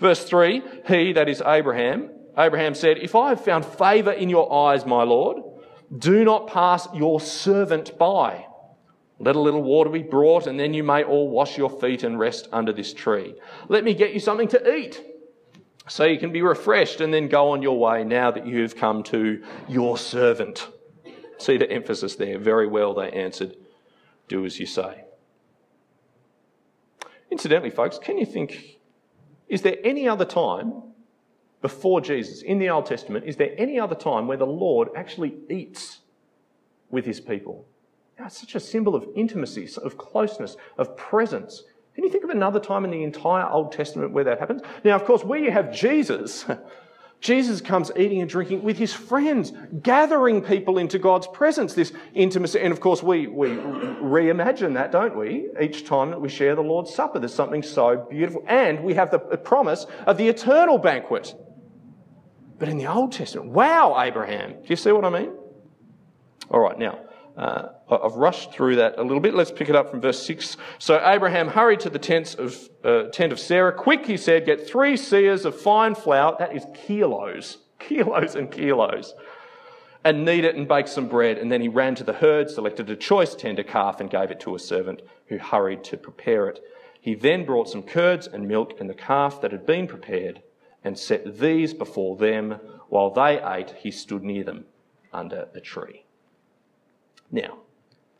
Verse 0.00 0.24
3 0.24 0.62
He, 0.88 1.12
that 1.12 1.28
is 1.28 1.42
Abraham, 1.44 2.10
Abraham 2.36 2.74
said, 2.74 2.98
If 2.98 3.14
I 3.14 3.30
have 3.30 3.44
found 3.44 3.64
favour 3.64 4.12
in 4.12 4.28
your 4.28 4.52
eyes, 4.52 4.86
my 4.86 5.02
Lord, 5.02 5.42
do 5.96 6.24
not 6.24 6.46
pass 6.46 6.88
your 6.94 7.20
servant 7.20 7.98
by. 7.98 8.46
Let 9.18 9.36
a 9.36 9.40
little 9.40 9.62
water 9.62 9.90
be 9.90 10.02
brought, 10.02 10.46
and 10.46 10.58
then 10.58 10.74
you 10.74 10.82
may 10.82 11.04
all 11.04 11.28
wash 11.28 11.56
your 11.56 11.70
feet 11.70 12.02
and 12.02 12.18
rest 12.18 12.48
under 12.52 12.72
this 12.72 12.92
tree. 12.92 13.34
Let 13.68 13.84
me 13.84 13.94
get 13.94 14.14
you 14.14 14.20
something 14.20 14.48
to 14.48 14.74
eat, 14.74 15.00
so 15.86 16.04
you 16.04 16.18
can 16.18 16.32
be 16.32 16.42
refreshed, 16.42 17.00
and 17.00 17.12
then 17.12 17.28
go 17.28 17.50
on 17.50 17.62
your 17.62 17.78
way 17.78 18.04
now 18.04 18.30
that 18.30 18.46
you 18.46 18.62
have 18.62 18.74
come 18.74 19.02
to 19.04 19.44
your 19.68 19.98
servant. 19.98 20.68
See 21.38 21.56
the 21.56 21.70
emphasis 21.70 22.16
there. 22.16 22.38
Very 22.38 22.66
well, 22.66 22.94
they 22.94 23.10
answered. 23.10 23.56
Do 24.28 24.44
as 24.46 24.58
you 24.58 24.66
say. 24.66 25.04
Incidentally, 27.30 27.70
folks, 27.70 27.98
can 27.98 28.18
you 28.18 28.26
think, 28.26 28.78
is 29.48 29.62
there 29.62 29.76
any 29.84 30.08
other 30.08 30.24
time 30.24 30.91
before 31.62 32.00
Jesus 32.00 32.42
in 32.42 32.58
the 32.58 32.68
Old 32.68 32.86
Testament, 32.86 33.24
is 33.24 33.36
there 33.36 33.54
any 33.56 33.80
other 33.80 33.94
time 33.94 34.26
where 34.26 34.36
the 34.36 34.44
Lord 34.44 34.88
actually 34.94 35.34
eats 35.48 36.00
with 36.90 37.06
his 37.06 37.20
people? 37.20 37.64
Now, 38.18 38.26
it's 38.26 38.38
such 38.38 38.54
a 38.54 38.60
symbol 38.60 38.94
of 38.94 39.06
intimacy, 39.14 39.68
of 39.82 39.96
closeness, 39.96 40.56
of 40.76 40.96
presence. 40.96 41.62
Can 41.94 42.04
you 42.04 42.10
think 42.10 42.24
of 42.24 42.30
another 42.30 42.60
time 42.60 42.84
in 42.84 42.90
the 42.90 43.04
entire 43.04 43.48
Old 43.48 43.72
Testament 43.72 44.12
where 44.12 44.24
that 44.24 44.38
happens? 44.38 44.62
Now, 44.84 44.96
of 44.96 45.04
course, 45.04 45.24
where 45.24 45.38
you 45.38 45.50
have 45.50 45.72
Jesus, 45.72 46.44
Jesus 47.20 47.60
comes 47.60 47.92
eating 47.96 48.20
and 48.20 48.28
drinking 48.28 48.64
with 48.64 48.76
his 48.76 48.92
friends, 48.92 49.52
gathering 49.82 50.42
people 50.42 50.78
into 50.78 50.98
God's 50.98 51.28
presence, 51.28 51.72
this 51.74 51.92
intimacy. 52.14 52.58
And 52.58 52.72
of 52.72 52.80
course, 52.80 53.02
we, 53.02 53.28
we 53.28 53.50
reimagine 53.50 54.74
that, 54.74 54.90
don't 54.90 55.16
we? 55.16 55.48
Each 55.60 55.84
time 55.84 56.10
that 56.10 56.20
we 56.20 56.28
share 56.28 56.56
the 56.56 56.62
Lord's 56.62 56.92
Supper, 56.92 57.20
there's 57.20 57.32
something 57.32 57.62
so 57.62 58.08
beautiful. 58.10 58.44
And 58.48 58.82
we 58.82 58.94
have 58.94 59.12
the 59.12 59.18
promise 59.18 59.86
of 60.06 60.16
the 60.16 60.28
eternal 60.28 60.78
banquet 60.78 61.34
But 62.62 62.68
in 62.68 62.78
the 62.78 62.86
Old 62.86 63.10
Testament, 63.10 63.50
wow, 63.50 64.00
Abraham. 64.00 64.52
Do 64.52 64.68
you 64.68 64.76
see 64.76 64.92
what 64.92 65.04
I 65.04 65.10
mean? 65.10 65.32
All 66.48 66.60
right, 66.60 66.78
now, 66.78 66.96
uh, 67.36 67.70
I've 67.90 68.12
rushed 68.12 68.52
through 68.52 68.76
that 68.76 68.98
a 68.98 69.02
little 69.02 69.18
bit. 69.18 69.34
Let's 69.34 69.50
pick 69.50 69.68
it 69.68 69.74
up 69.74 69.90
from 69.90 70.00
verse 70.00 70.24
6. 70.24 70.56
So 70.78 71.04
Abraham 71.04 71.48
hurried 71.48 71.80
to 71.80 71.90
the 71.90 71.98
tents 71.98 72.36
of, 72.36 72.56
uh, 72.84 73.08
tent 73.08 73.32
of 73.32 73.40
Sarah. 73.40 73.72
Quick, 73.72 74.06
he 74.06 74.16
said, 74.16 74.46
get 74.46 74.64
three 74.64 74.92
seahs 74.92 75.44
of 75.44 75.60
fine 75.60 75.96
flour. 75.96 76.36
That 76.38 76.54
is 76.54 76.64
kilos, 76.72 77.58
kilos 77.80 78.36
and 78.36 78.48
kilos. 78.48 79.12
And 80.04 80.24
knead 80.24 80.44
it 80.44 80.54
and 80.54 80.68
bake 80.68 80.86
some 80.86 81.08
bread. 81.08 81.38
And 81.38 81.50
then 81.50 81.62
he 81.62 81.66
ran 81.66 81.96
to 81.96 82.04
the 82.04 82.12
herd, 82.12 82.48
selected 82.48 82.88
a 82.90 82.94
choice 82.94 83.34
tender 83.34 83.64
calf, 83.64 83.98
and 83.98 84.08
gave 84.08 84.30
it 84.30 84.38
to 84.38 84.54
a 84.54 84.60
servant 84.60 85.02
who 85.26 85.38
hurried 85.38 85.82
to 85.82 85.96
prepare 85.96 86.46
it. 86.46 86.60
He 87.00 87.16
then 87.16 87.44
brought 87.44 87.68
some 87.68 87.82
curds 87.82 88.28
and 88.28 88.46
milk 88.46 88.74
and 88.78 88.88
the 88.88 88.94
calf 88.94 89.40
that 89.40 89.50
had 89.50 89.66
been 89.66 89.88
prepared 89.88 90.42
and 90.84 90.98
set 90.98 91.38
these 91.38 91.74
before 91.74 92.16
them. 92.16 92.60
While 92.88 93.10
they 93.10 93.42
ate, 93.42 93.74
he 93.78 93.90
stood 93.90 94.22
near 94.22 94.44
them 94.44 94.66
under 95.12 95.48
a 95.54 95.60
tree. 95.60 96.04
Now, 97.30 97.58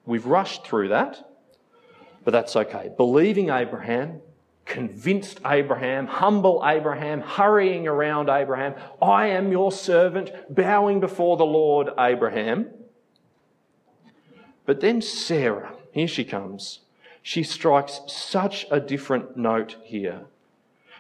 we've 0.07 0.27
rushed 0.27 0.65
through 0.65 0.89
that, 0.89 1.29
but 2.25 2.31
that's 2.31 2.57
okay. 2.57 2.91
Believing 2.97 3.51
Abraham, 3.51 4.21
convinced 4.65 5.41
Abraham, 5.45 6.07
humble 6.07 6.63
Abraham, 6.65 7.21
hurrying 7.21 7.87
around 7.87 8.31
Abraham, 8.31 8.75
I 9.01 9.27
am 9.29 9.51
your 9.51 9.73
servant, 9.73 10.31
bowing 10.49 11.01
before 11.01 11.37
the 11.37 11.45
Lord, 11.45 11.91
Abraham. 11.99 12.71
But 14.65 14.81
then 14.81 15.03
Sarah, 15.03 15.75
here 15.91 16.09
she 16.09 16.25
comes. 16.25 16.81
She 17.23 17.43
strikes 17.43 18.01
such 18.07 18.67
a 18.71 18.81
different 18.81 19.37
note 19.37 19.77
here. 19.83 20.23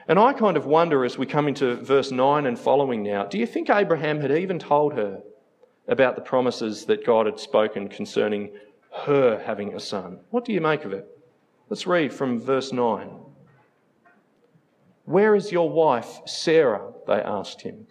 And 0.08 0.18
I 0.18 0.32
kind 0.32 0.56
of 0.56 0.66
wonder 0.66 1.04
as 1.04 1.16
we 1.16 1.26
come 1.26 1.48
into 1.48 1.76
verse 1.76 2.10
9 2.10 2.46
and 2.46 2.58
following 2.58 3.02
now 3.02 3.24
do 3.24 3.38
you 3.38 3.46
think 3.46 3.70
Abraham 3.70 4.20
had 4.20 4.32
even 4.32 4.58
told 4.58 4.94
her 4.94 5.22
about 5.88 6.16
the 6.16 6.22
promises 6.22 6.84
that 6.86 7.04
God 7.04 7.26
had 7.26 7.38
spoken 7.38 7.88
concerning 7.88 8.50
her 8.92 9.42
having 9.44 9.74
a 9.74 9.80
son. 9.80 10.20
What 10.30 10.44
do 10.44 10.52
you 10.52 10.60
make 10.60 10.84
of 10.84 10.92
it? 10.92 11.06
Let's 11.68 11.86
read 11.86 12.12
from 12.12 12.40
verse 12.40 12.72
9. 12.72 13.10
Where 15.04 15.34
is 15.34 15.50
your 15.50 15.68
wife, 15.70 16.20
Sarah? 16.26 16.92
They 17.06 17.14
asked 17.14 17.62
him. 17.62 17.86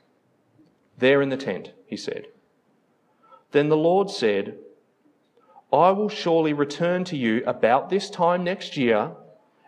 There 0.97 1.21
in 1.21 1.29
the 1.29 1.37
tent, 1.37 1.73
he 1.85 1.97
said. 1.97 2.27
Then 3.51 3.69
the 3.69 3.77
Lord 3.77 4.09
said, 4.09 4.57
I 5.73 5.91
will 5.91 6.09
surely 6.09 6.53
return 6.53 7.03
to 7.05 7.17
you 7.17 7.43
about 7.45 7.89
this 7.89 8.09
time 8.09 8.43
next 8.43 8.77
year, 8.77 9.11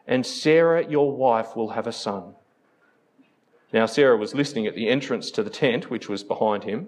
and 0.07 0.25
Sarah, 0.25 0.85
your 0.87 1.15
wife, 1.15 1.55
will 1.55 1.69
have 1.69 1.87
a 1.87 1.91
son. 1.91 2.35
Now, 3.71 3.85
Sarah 3.85 4.17
was 4.17 4.35
listening 4.35 4.67
at 4.67 4.75
the 4.75 4.89
entrance 4.89 5.31
to 5.31 5.43
the 5.43 5.49
tent, 5.49 5.89
which 5.89 6.07
was 6.09 6.23
behind 6.23 6.63
him. 6.63 6.87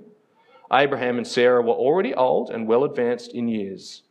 Abraham 0.72 1.18
and 1.18 1.28
Sarah 1.28 1.62
were 1.62 1.74
already 1.74 2.14
old 2.14 2.50
and 2.50 2.68
well 2.68 2.84
advanced 2.84 3.34
in 3.34 3.48
years, 3.48 4.04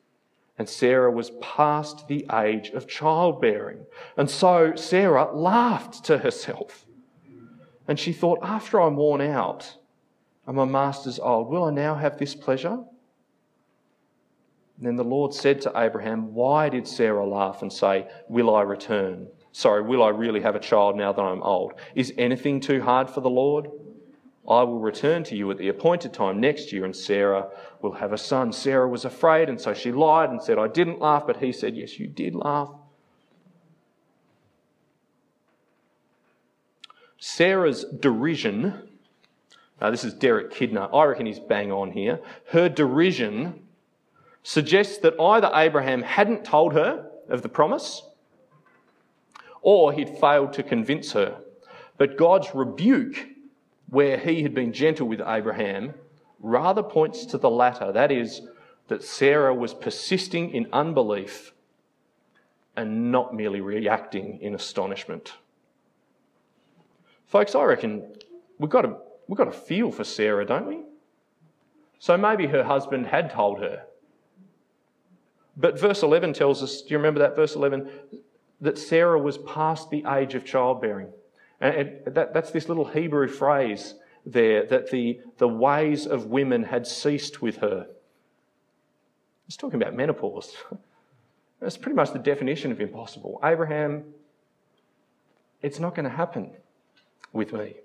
and 0.58 0.68
Sarah 0.68 1.10
was 1.10 1.30
past 1.40 2.06
the 2.08 2.26
age 2.32 2.70
of 2.70 2.88
childbearing. 2.88 3.86
And 4.16 4.30
so 4.30 4.74
Sarah 4.76 5.32
laughed 5.34 6.04
to 6.04 6.18
herself. 6.18 6.86
And 7.86 7.98
she 7.98 8.12
thought, 8.12 8.38
After 8.42 8.80
I'm 8.80 8.96
worn 8.96 9.20
out 9.20 9.76
and 10.46 10.56
my 10.56 10.64
master's 10.64 11.18
old, 11.18 11.48
will 11.48 11.64
I 11.64 11.70
now 11.70 11.94
have 11.96 12.18
this 12.18 12.34
pleasure? 12.34 12.78
Then 14.78 14.96
the 14.96 15.04
Lord 15.04 15.32
said 15.32 15.60
to 15.62 15.72
Abraham, 15.76 16.34
Why 16.34 16.68
did 16.68 16.86
Sarah 16.86 17.26
laugh 17.26 17.62
and 17.62 17.72
say, 17.72 18.08
Will 18.28 18.54
I 18.54 18.62
return? 18.62 19.28
Sorry, 19.52 19.82
will 19.82 20.02
I 20.02 20.08
really 20.08 20.40
have 20.40 20.56
a 20.56 20.60
child 20.60 20.96
now 20.96 21.12
that 21.12 21.22
I'm 21.22 21.42
old? 21.42 21.74
Is 21.94 22.12
anything 22.18 22.60
too 22.60 22.82
hard 22.82 23.08
for 23.08 23.20
the 23.20 23.30
Lord? 23.30 23.70
I 24.48 24.62
will 24.62 24.80
return 24.80 25.24
to 25.24 25.36
you 25.36 25.50
at 25.50 25.58
the 25.58 25.68
appointed 25.68 26.12
time 26.12 26.40
next 26.40 26.72
year, 26.72 26.84
and 26.84 26.94
Sarah 26.94 27.48
will 27.80 27.92
have 27.92 28.12
a 28.12 28.18
son. 28.18 28.52
Sarah 28.52 28.88
was 28.88 29.04
afraid, 29.04 29.48
and 29.48 29.58
so 29.58 29.72
she 29.72 29.92
lied 29.92 30.30
and 30.30 30.42
said, 30.42 30.58
I 30.58 30.68
didn't 30.68 31.00
laugh, 31.00 31.24
but 31.26 31.38
he 31.38 31.52
said, 31.52 31.76
Yes, 31.76 31.98
you 31.98 32.08
did 32.08 32.34
laugh. 32.34 32.70
Sarah's 37.18 37.84
derision, 37.84 38.86
now 39.80 39.90
this 39.90 40.04
is 40.04 40.12
Derek 40.12 40.52
Kidner, 40.52 40.90
I 40.92 41.04
reckon 41.04 41.24
he's 41.24 41.40
bang 41.40 41.72
on 41.72 41.90
here. 41.90 42.20
Her 42.50 42.68
derision 42.68 43.63
suggests 44.44 44.98
that 44.98 45.18
either 45.18 45.50
Abraham 45.52 46.02
hadn't 46.02 46.44
told 46.44 46.74
her 46.74 47.10
of 47.28 47.42
the 47.42 47.48
promise, 47.48 48.02
or 49.62 49.92
he'd 49.92 50.18
failed 50.20 50.52
to 50.52 50.62
convince 50.62 51.12
her. 51.12 51.38
But 51.96 52.16
God's 52.16 52.54
rebuke 52.54 53.26
where 53.88 54.18
he 54.18 54.42
had 54.42 54.54
been 54.54 54.72
gentle 54.72 55.08
with 55.08 55.20
Abraham, 55.20 55.94
rather 56.40 56.82
points 56.82 57.24
to 57.26 57.38
the 57.38 57.50
latter. 57.50 57.90
That 57.90 58.12
is, 58.12 58.42
that 58.88 59.02
Sarah 59.02 59.54
was 59.54 59.72
persisting 59.72 60.50
in 60.50 60.68
unbelief 60.72 61.52
and 62.76 63.10
not 63.10 63.34
merely 63.34 63.60
reacting 63.60 64.40
in 64.40 64.54
astonishment. 64.54 65.34
Folks, 67.26 67.54
I 67.54 67.62
reckon 67.62 68.14
we've 68.58 68.70
got 68.70 68.84
a, 68.84 68.96
we've 69.26 69.38
got 69.38 69.44
to 69.44 69.52
feel 69.52 69.90
for 69.90 70.04
Sarah, 70.04 70.44
don't 70.44 70.66
we? 70.66 70.82
So 71.98 72.18
maybe 72.18 72.46
her 72.48 72.64
husband 72.64 73.06
had 73.06 73.30
told 73.30 73.60
her. 73.60 73.84
But 75.56 75.78
verse 75.78 76.02
11 76.02 76.32
tells 76.32 76.62
us, 76.62 76.82
do 76.82 76.90
you 76.90 76.96
remember 76.96 77.20
that 77.20 77.36
verse 77.36 77.54
11? 77.54 77.88
That 78.60 78.78
Sarah 78.78 79.18
was 79.18 79.38
past 79.38 79.90
the 79.90 80.04
age 80.08 80.34
of 80.34 80.44
childbearing. 80.44 81.08
And 81.60 82.00
that, 82.06 82.34
that's 82.34 82.50
this 82.50 82.68
little 82.68 82.84
Hebrew 82.84 83.28
phrase 83.28 83.94
there 84.26 84.66
that 84.66 84.90
the, 84.90 85.20
the 85.38 85.48
ways 85.48 86.06
of 86.06 86.26
women 86.26 86.64
had 86.64 86.86
ceased 86.86 87.42
with 87.42 87.58
her. 87.58 87.86
It's 89.46 89.56
talking 89.56 89.80
about 89.80 89.94
menopause. 89.94 90.54
That's 91.60 91.76
pretty 91.76 91.96
much 91.96 92.12
the 92.12 92.18
definition 92.18 92.72
of 92.72 92.80
impossible. 92.80 93.40
Abraham, 93.42 94.04
it's 95.62 95.78
not 95.78 95.94
going 95.94 96.04
to 96.04 96.14
happen 96.14 96.50
with 97.32 97.52
me. 97.52 97.76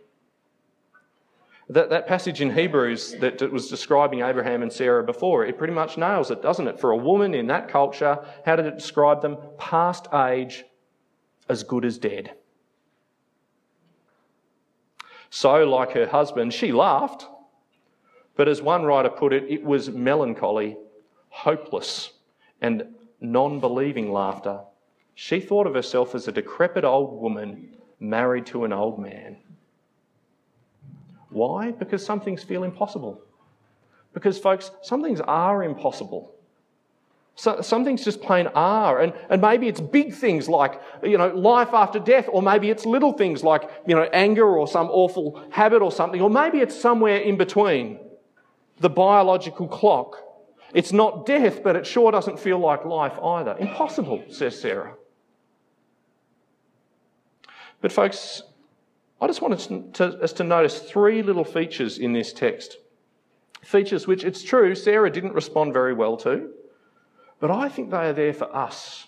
That, 1.69 1.91
that 1.91 2.07
passage 2.07 2.41
in 2.41 2.55
Hebrews 2.55 3.15
that, 3.19 3.41
was 3.51 3.67
describing 3.67 4.21
Abraham 4.21 4.63
and 4.63 4.73
Sarah 4.73 5.03
before, 5.03 5.45
it 5.45 5.57
pretty 5.57 5.73
much 5.73 5.99
nails 5.99 6.31
it, 6.31 6.41
doesn't 6.41 6.67
it? 6.67 6.79
For 6.79 6.91
a 6.91 6.97
woman 6.97 7.35
in 7.35 7.45
that 7.47 7.69
culture, 7.69 8.17
how 8.43 8.55
did 8.55 8.65
it 8.65 8.77
describe 8.77 9.21
them? 9.21 9.37
Past 9.59 10.07
age, 10.11 10.65
as 11.47 11.63
good 11.63 11.85
as 11.85 11.99
dead. 11.99 12.33
So, 15.29 15.63
like 15.63 15.91
her 15.91 16.07
husband, 16.07 16.55
she 16.55 16.71
laughed, 16.71 17.27
but 18.35 18.47
as 18.47 18.63
one 18.63 18.83
writer 18.83 19.09
put 19.09 19.31
it, 19.31 19.43
it 19.47 19.63
was 19.63 19.91
melancholy, 19.91 20.75
hopeless, 21.29 22.13
and 22.61 22.95
non 23.21 23.59
believing 23.59 24.11
laughter. 24.11 24.61
She 25.13 25.39
thought 25.39 25.67
of 25.67 25.75
herself 25.75 26.15
as 26.15 26.27
a 26.27 26.31
decrepit 26.31 26.83
old 26.83 27.21
woman 27.21 27.77
married 27.99 28.47
to 28.47 28.63
an 28.63 28.73
old 28.73 28.97
man. 28.97 29.37
Why? 31.29 31.71
Because 31.71 32.05
some 32.05 32.21
things 32.21 32.43
feel 32.43 32.63
impossible. 32.63 33.21
Because, 34.13 34.37
folks, 34.39 34.71
some 34.81 35.03
things 35.03 35.21
are 35.21 35.63
impossible. 35.63 36.33
So, 37.35 37.61
some 37.61 37.85
things 37.85 38.03
just 38.03 38.21
plain 38.21 38.47
are. 38.47 38.99
And, 38.99 39.13
and 39.29 39.41
maybe 39.41 39.67
it's 39.67 39.79
big 39.79 40.13
things 40.13 40.49
like, 40.49 40.81
you 41.03 41.17
know, 41.17 41.29
life 41.29 41.73
after 41.73 41.99
death, 41.99 42.27
or 42.31 42.41
maybe 42.41 42.69
it's 42.69 42.85
little 42.85 43.13
things 43.13 43.43
like, 43.43 43.69
you 43.87 43.95
know, 43.95 44.09
anger 44.11 44.45
or 44.45 44.67
some 44.67 44.89
awful 44.89 45.41
habit 45.51 45.81
or 45.81 45.91
something, 45.91 46.19
or 46.19 46.29
maybe 46.29 46.59
it's 46.59 46.79
somewhere 46.79 47.17
in 47.17 47.37
between. 47.37 47.99
The 48.79 48.89
biological 48.89 49.67
clock. 49.67 50.17
It's 50.73 50.91
not 50.91 51.25
death, 51.25 51.63
but 51.63 51.75
it 51.75 51.85
sure 51.85 52.11
doesn't 52.11 52.39
feel 52.39 52.59
like 52.59 52.85
life 52.85 53.17
either. 53.23 53.55
Impossible, 53.59 54.23
says 54.29 54.59
Sarah. 54.59 54.95
But, 57.81 57.91
folks, 57.91 58.43
I 59.21 59.27
just 59.27 59.41
wanted 59.41 59.93
to, 59.95 60.05
us 60.23 60.33
to 60.33 60.43
notice 60.43 60.79
three 60.79 61.21
little 61.21 61.43
features 61.43 61.97
in 61.97 62.13
this 62.13 62.31
text. 62.31 62.77
Features 63.61 64.07
which, 64.07 64.23
it's 64.23 64.43
true, 64.43 64.73
Sarah 64.75 65.11
didn't 65.11 65.33
respond 65.33 65.73
very 65.73 65.93
well 65.93 66.15
to. 66.17 66.51
But 67.39 67.51
I 67.51 67.69
think 67.69 67.91
they 67.91 67.97
are 67.97 68.13
there 68.13 68.33
for 68.33 68.53
us 68.55 69.07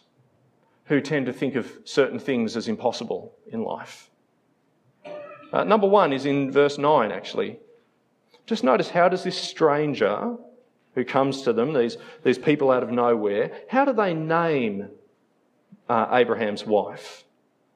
who 0.86 1.00
tend 1.00 1.25
to 1.27 1.34
think 1.34 1.56
of 1.56 1.72
certain 1.86 2.20
things 2.20 2.58
as 2.58 2.68
impossible 2.68 3.34
in 3.48 3.63
life. 3.63 4.10
Uh, 5.53 5.63
number 5.63 5.88
one 5.88 6.12
is 6.12 6.25
in 6.25 6.51
verse 6.51 6.77
9, 6.77 7.12
actually. 7.12 7.60
Just 8.46 8.63
notice 8.63 8.89
how 8.89 9.08
does 9.08 9.24
this 9.24 9.38
stranger 9.38 10.36
who 10.96 11.06
comes 11.06 11.44
to 11.44 11.53
them, 11.53 11.74
these, 11.74 11.98
these 12.24 12.38
people 12.38 12.72
out 12.72 12.84
of 12.84 12.91
nowhere, 12.91 13.51
how 13.70 13.86
do 13.86 13.94
they 13.94 14.13
name 14.13 14.89
uh, 15.88 16.08
Abraham's 16.12 16.65
wife? 16.65 17.24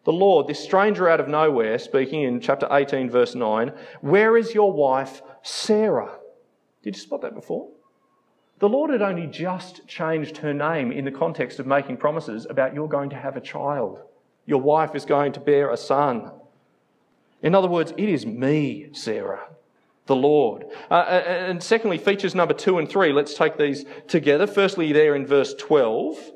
The 0.05 0.13
Lord, 0.13 0.47
this 0.47 0.63
stranger 0.63 1.09
out 1.09 1.19
of 1.19 1.27
nowhere, 1.27 1.79
speaking 1.79 2.21
in 2.21 2.39
chapter 2.39 2.67
18, 2.71 3.09
verse 3.09 3.35
9, 3.35 3.73
where 4.01 4.37
is 4.37 4.53
your 4.53 4.71
wife, 4.71 5.21
Sarah? 5.41 6.19
Did 6.83 6.95
you 6.95 7.01
spot 7.01 7.21
that 7.21 7.33
before? 7.33 7.69
The 8.59 8.69
Lord 8.69 8.91
had 8.91 9.01
only 9.01 9.27
just 9.27 9.85
changed 9.87 10.37
her 10.37 10.53
name 10.53 10.91
in 10.91 11.05
the 11.05 11.11
context 11.11 11.59
of 11.59 11.65
making 11.65 11.97
promises 11.97 12.45
about 12.49 12.73
you're 12.75 12.87
going 12.87 13.09
to 13.09 13.15
have 13.15 13.35
a 13.35 13.41
child. 13.41 14.01
Your 14.45 14.61
wife 14.61 14.93
is 14.93 15.05
going 15.05 15.33
to 15.33 15.39
bear 15.39 15.71
a 15.71 15.77
son. 15.77 16.31
In 17.41 17.55
other 17.55 17.67
words, 17.67 17.91
it 17.97 18.07
is 18.07 18.25
me, 18.25 18.89
Sarah. 18.93 19.49
the 20.05 20.15
Lord. 20.15 20.65
Uh, 20.91 20.95
and 20.95 21.61
secondly, 21.63 21.97
features 21.97 22.35
number 22.35 22.53
two 22.53 22.77
and 22.77 22.87
three, 22.87 23.11
let's 23.11 23.33
take 23.33 23.57
these 23.57 23.85
together. 24.07 24.45
Firstly, 24.45 24.93
there 24.93 25.15
in 25.15 25.25
verse 25.25 25.53
12, 25.55 26.31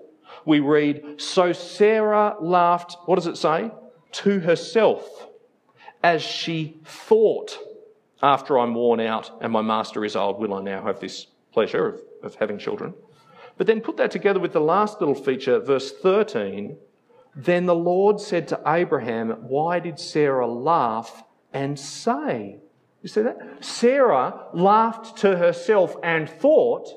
we 0.45 0.59
read, 0.59 1.21
So 1.21 1.53
Sarah 1.53 2.35
laughed, 2.39 2.97
what 3.05 3.15
does 3.15 3.27
it 3.27 3.37
say? 3.37 3.71
To 4.11 4.39
herself, 4.39 5.27
as 6.03 6.21
she 6.21 6.79
thought, 6.85 7.57
After 8.21 8.57
I'm 8.57 8.73
worn 8.73 8.99
out 8.99 9.31
and 9.41 9.51
my 9.51 9.61
master 9.61 10.03
is 10.03 10.15
old, 10.15 10.39
will 10.39 10.53
I 10.53 10.61
now 10.61 10.83
have 10.83 10.99
this 10.99 11.27
pleasure 11.51 11.87
of, 11.87 12.01
of 12.23 12.35
having 12.35 12.57
children? 12.57 12.93
But 13.57 13.67
then 13.67 13.81
put 13.81 13.97
that 13.97 14.11
together 14.11 14.39
with 14.39 14.53
the 14.53 14.61
last 14.61 14.99
little 14.99 15.15
feature, 15.15 15.59
verse 15.59 15.91
13. 15.91 16.77
Then 17.35 17.65
the 17.65 17.75
Lord 17.75 18.19
said 18.19 18.47
to 18.49 18.61
Abraham, 18.65 19.29
Why 19.47 19.79
did 19.79 19.99
Sarah 19.99 20.47
laugh 20.47 21.23
and 21.53 21.79
say? 21.79 22.59
You 23.01 23.09
see 23.09 23.21
that? 23.21 23.63
Sarah 23.63 24.45
laughed 24.53 25.17
to 25.19 25.37
herself 25.37 25.95
and 26.03 26.29
thought, 26.29 26.89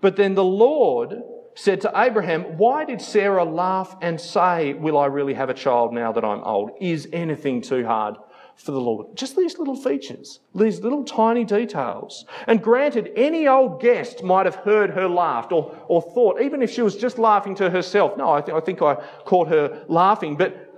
but 0.00 0.16
then 0.16 0.34
the 0.34 0.44
Lord 0.44 1.22
said 1.54 1.80
to 1.82 1.92
Abraham, 1.94 2.58
Why 2.58 2.84
did 2.84 3.00
Sarah 3.00 3.44
laugh 3.44 3.96
and 4.00 4.20
say, 4.20 4.74
Will 4.74 4.98
I 4.98 5.06
really 5.06 5.34
have 5.34 5.50
a 5.50 5.54
child 5.54 5.92
now 5.92 6.12
that 6.12 6.24
I'm 6.24 6.42
old? 6.42 6.72
Is 6.80 7.08
anything 7.12 7.62
too 7.62 7.86
hard 7.86 8.16
for 8.56 8.72
the 8.72 8.80
Lord? 8.80 9.16
Just 9.16 9.36
these 9.36 9.58
little 9.58 9.76
features, 9.76 10.40
these 10.54 10.80
little 10.80 11.04
tiny 11.04 11.44
details. 11.44 12.24
And 12.46 12.62
granted, 12.62 13.12
any 13.16 13.46
old 13.46 13.80
guest 13.80 14.22
might 14.22 14.46
have 14.46 14.56
heard 14.56 14.90
her 14.90 15.08
laugh 15.08 15.52
or, 15.52 15.76
or 15.88 16.02
thought, 16.02 16.40
even 16.40 16.62
if 16.62 16.70
she 16.70 16.82
was 16.82 16.96
just 16.96 17.18
laughing 17.18 17.54
to 17.56 17.70
herself. 17.70 18.16
No, 18.16 18.32
I, 18.32 18.40
th- 18.40 18.56
I 18.56 18.60
think 18.60 18.82
I 18.82 18.96
caught 19.24 19.48
her 19.48 19.84
laughing, 19.88 20.36
but, 20.36 20.72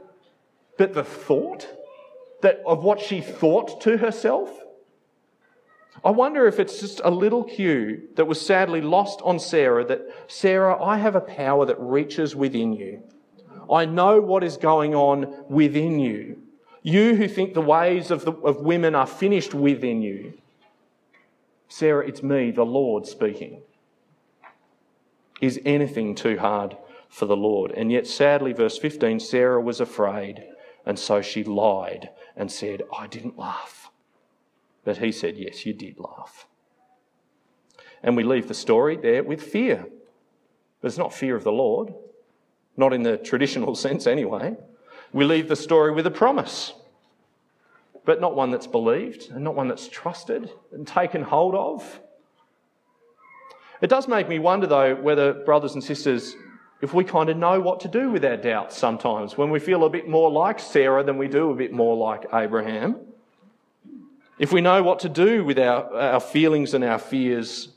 but 0.76 0.92
the 0.92 1.04
thought 1.04 1.66
that, 2.42 2.61
of 2.66 2.85
what 2.85 3.00
she 3.00 3.21
thought 3.21 3.80
to 3.83 3.97
herself? 3.97 4.50
I 6.04 6.10
wonder 6.10 6.46
if 6.46 6.60
it's 6.60 6.80
just 6.80 7.00
a 7.04 7.10
little 7.10 7.44
cue 7.44 8.08
that 8.16 8.26
was 8.26 8.40
sadly 8.40 8.80
lost 8.80 9.20
on 9.24 9.38
Sarah 9.38 9.84
that, 9.86 10.02
Sarah, 10.28 10.82
I 10.82 10.98
have 10.98 11.16
a 11.16 11.20
power 11.20 11.64
that 11.66 11.80
reaches 11.80 12.36
within 12.36 12.72
you. 12.72 13.02
I 13.72 13.84
know 13.84 14.20
what 14.20 14.44
is 14.44 14.56
going 14.56 14.94
on 14.94 15.44
within 15.48 15.98
you. 15.98 16.42
You 16.82 17.16
who 17.16 17.26
think 17.26 17.54
the 17.54 17.60
ways 17.60 18.10
of, 18.10 18.24
the, 18.24 18.32
of 18.32 18.60
women 18.60 18.94
are 18.94 19.06
finished 19.06 19.54
within 19.54 20.02
you. 20.02 20.34
Sarah, 21.68 22.06
it's 22.06 22.22
me, 22.22 22.52
the 22.52 22.64
Lord, 22.64 23.06
speaking. 23.06 23.62
Is 25.40 25.60
anything 25.64 26.14
too 26.14 26.38
hard 26.38 26.76
for 27.08 27.26
the 27.26 27.36
Lord? 27.36 27.72
And 27.72 27.90
yet, 27.90 28.06
sadly, 28.06 28.52
verse 28.52 28.78
15, 28.78 29.18
Sarah 29.18 29.60
was 29.60 29.80
afraid, 29.80 30.44
and 30.84 30.98
so 30.98 31.20
she 31.20 31.42
lied 31.42 32.10
and 32.36 32.52
said, 32.52 32.82
I 32.96 33.08
didn't 33.08 33.36
laugh. 33.36 33.75
But 34.87 34.99
he 34.99 35.11
said, 35.11 35.37
Yes, 35.37 35.66
you 35.66 35.75
did 35.75 35.99
laugh. 35.99 36.47
And 38.05 38.16
we 38.16 38.23
leave 38.23 38.47
the 38.47 38.55
story 38.55 38.97
there 38.97 39.25
with 39.25 39.43
fear. 39.43 39.85
But 40.81 40.88
it's 40.88 40.97
not 40.97 41.12
fear 41.12 41.35
of 41.35 41.43
the 41.43 41.50
Lord, 41.52 41.93
not 42.76 42.93
in 42.93 43.02
the 43.02 43.16
traditional 43.16 43.75
sense 43.87 44.07
anyway. 44.07 44.57
We 45.12 45.25
leave 45.25 45.49
the 45.49 45.57
story 45.57 45.93
with 45.93 46.07
a 46.07 46.11
promise, 46.11 46.73
but 48.05 48.21
not 48.21 48.37
one 48.37 48.52
that's 48.52 48.69
believed 48.69 49.31
and 49.31 49.43
not 49.43 49.57
one 49.57 49.66
that's 49.66 49.88
trusted 49.88 50.50
and 50.73 50.87
taken 50.87 51.23
hold 51.23 51.57
of. 51.57 52.00
It 53.81 53.90
does 53.90 54.07
make 54.07 54.28
me 54.28 54.38
wonder, 54.38 54.69
though, 54.69 54.95
whether 54.95 55.33
brothers 55.33 55.75
and 55.75 55.83
sisters 55.83 56.37
if 56.83 56.93
we 56.93 57.05
kind 57.05 57.31
of 57.31 57.38
know 57.38 57.59
what 57.59 57.81
to 57.81 57.88
do 57.88 58.11
with 58.11 58.25
our 58.25 58.37
doubts 58.37 58.76
sometimes, 58.76 59.38
when 59.38 59.49
we 59.49 59.59
feel 59.59 59.85
a 59.85 59.90
bit 59.90 60.09
more 60.09 60.31
like 60.31 60.61
Sarah 60.61 61.02
than 61.02 61.16
we 61.16 61.26
do 61.26 61.50
a 61.50 61.55
bit 61.55 61.73
more 61.73 61.97
like 61.97 62.26
Abraham, 62.35 63.00
if 64.38 64.52
we 64.52 64.61
know 64.61 64.83
what 64.83 65.00
to 65.00 65.09
do 65.09 65.45
with 65.45 65.59
our, 65.59 65.93
our 65.95 66.21
feelings 66.21 66.75
and 66.75 66.85
our 66.85 66.99
fears 66.99 67.69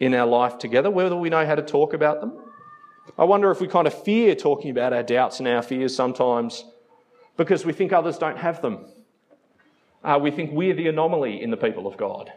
in 0.00 0.14
our 0.14 0.26
life 0.26 0.58
together, 0.58 0.90
whether 0.90 1.16
we 1.16 1.28
know 1.28 1.44
how 1.44 1.54
to 1.54 1.62
talk 1.62 1.92
about 1.92 2.20
them. 2.20 2.38
I 3.18 3.24
wonder 3.24 3.50
if 3.50 3.60
we 3.60 3.68
kind 3.68 3.86
of 3.86 4.02
fear 4.04 4.34
talking 4.34 4.70
about 4.70 4.92
our 4.92 5.02
doubts 5.02 5.38
and 5.38 5.48
our 5.48 5.62
fears 5.62 5.94
sometimes 5.94 6.64
because 7.36 7.64
we 7.64 7.72
think 7.72 7.92
others 7.92 8.18
don't 8.18 8.38
have 8.38 8.62
them. 8.62 8.86
Uh, 10.04 10.18
we 10.20 10.30
think 10.30 10.52
we're 10.52 10.74
the 10.74 10.88
anomaly 10.88 11.42
in 11.42 11.50
the 11.50 11.56
people 11.56 11.86
of 11.86 11.96
God. 11.96 12.32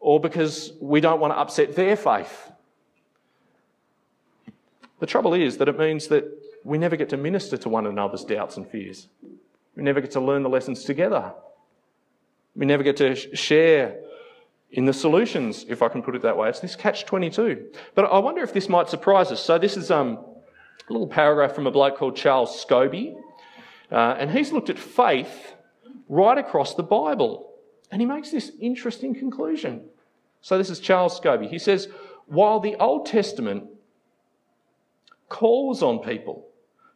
Or 0.00 0.18
because 0.18 0.72
we 0.80 1.00
don't 1.00 1.20
want 1.20 1.32
to 1.32 1.38
upset 1.38 1.76
their 1.76 1.96
faith 1.96 2.50
the 5.04 5.06
trouble 5.06 5.34
is 5.34 5.58
that 5.58 5.68
it 5.68 5.78
means 5.78 6.08
that 6.08 6.24
we 6.64 6.78
never 6.78 6.96
get 6.96 7.10
to 7.10 7.18
minister 7.18 7.58
to 7.58 7.68
one 7.68 7.86
another's 7.86 8.24
doubts 8.24 8.56
and 8.56 8.66
fears. 8.66 9.08
We 9.76 9.82
never 9.82 10.00
get 10.00 10.12
to 10.12 10.20
learn 10.20 10.42
the 10.42 10.48
lessons 10.48 10.84
together. 10.84 11.34
We 12.56 12.66
never 12.66 12.82
get 12.82 12.96
to 12.98 13.14
share 13.36 13.98
in 14.70 14.86
the 14.86 14.92
solutions, 14.92 15.64
if 15.68 15.82
I 15.82 15.88
can 15.88 16.02
put 16.02 16.16
it 16.16 16.22
that 16.22 16.36
way. 16.36 16.48
It's 16.48 16.60
this 16.60 16.74
catch 16.74 17.06
22. 17.06 17.66
But 17.94 18.06
I 18.06 18.18
wonder 18.18 18.42
if 18.42 18.52
this 18.52 18.68
might 18.68 18.88
surprise 18.88 19.30
us. 19.30 19.40
So, 19.40 19.56
this 19.56 19.76
is 19.76 19.90
um, 19.90 20.18
a 20.88 20.92
little 20.92 21.06
paragraph 21.06 21.54
from 21.54 21.66
a 21.66 21.70
bloke 21.70 21.96
called 21.96 22.16
Charles 22.16 22.64
Scobie, 22.64 23.14
uh, 23.90 24.16
and 24.18 24.30
he's 24.30 24.50
looked 24.52 24.70
at 24.70 24.78
faith 24.78 25.54
right 26.08 26.36
across 26.36 26.74
the 26.74 26.82
Bible. 26.82 27.52
And 27.90 28.00
he 28.00 28.06
makes 28.06 28.30
this 28.30 28.50
interesting 28.60 29.14
conclusion. 29.14 29.82
So, 30.40 30.58
this 30.58 30.70
is 30.70 30.80
Charles 30.80 31.18
Scobie. 31.20 31.48
He 31.48 31.60
says, 31.60 31.88
While 32.26 32.58
the 32.58 32.74
Old 32.76 33.06
Testament 33.06 33.68
calls 35.28 35.82
on 35.82 36.00
people 36.00 36.48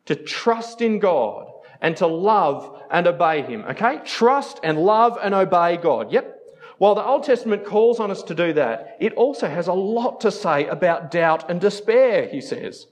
to 0.07 0.17
trust 0.17 0.81
in 0.81 0.99
God 0.99 1.49
and 1.81 1.97
to 1.99 2.07
love 2.07 2.83
and 2.91 3.07
obey 3.07 3.43
Him. 3.43 3.65
Okay? 3.71 4.01
Trust 4.05 4.61
and 4.63 4.79
love 4.79 5.19
and 5.23 5.35
obey 5.35 5.77
God. 5.77 6.13
Yep. 6.13 6.35
While 6.79 6.95
the 6.95 7.05
Old 7.05 7.25
Testament 7.25 7.65
calls 7.65 7.99
on 7.99 8.11
us 8.11 8.23
to 8.25 8.35
do 8.35 8.53
that, 8.53 8.97
it 9.01 9.13
also 9.15 9.49
has 9.49 9.67
a 9.67 9.73
lot 9.73 10.21
to 10.21 10.31
say 10.31 10.67
about 10.67 11.11
doubt 11.11 11.51
and 11.51 11.61
despair, 11.61 12.29
he 12.29 12.41
says. 12.41 12.87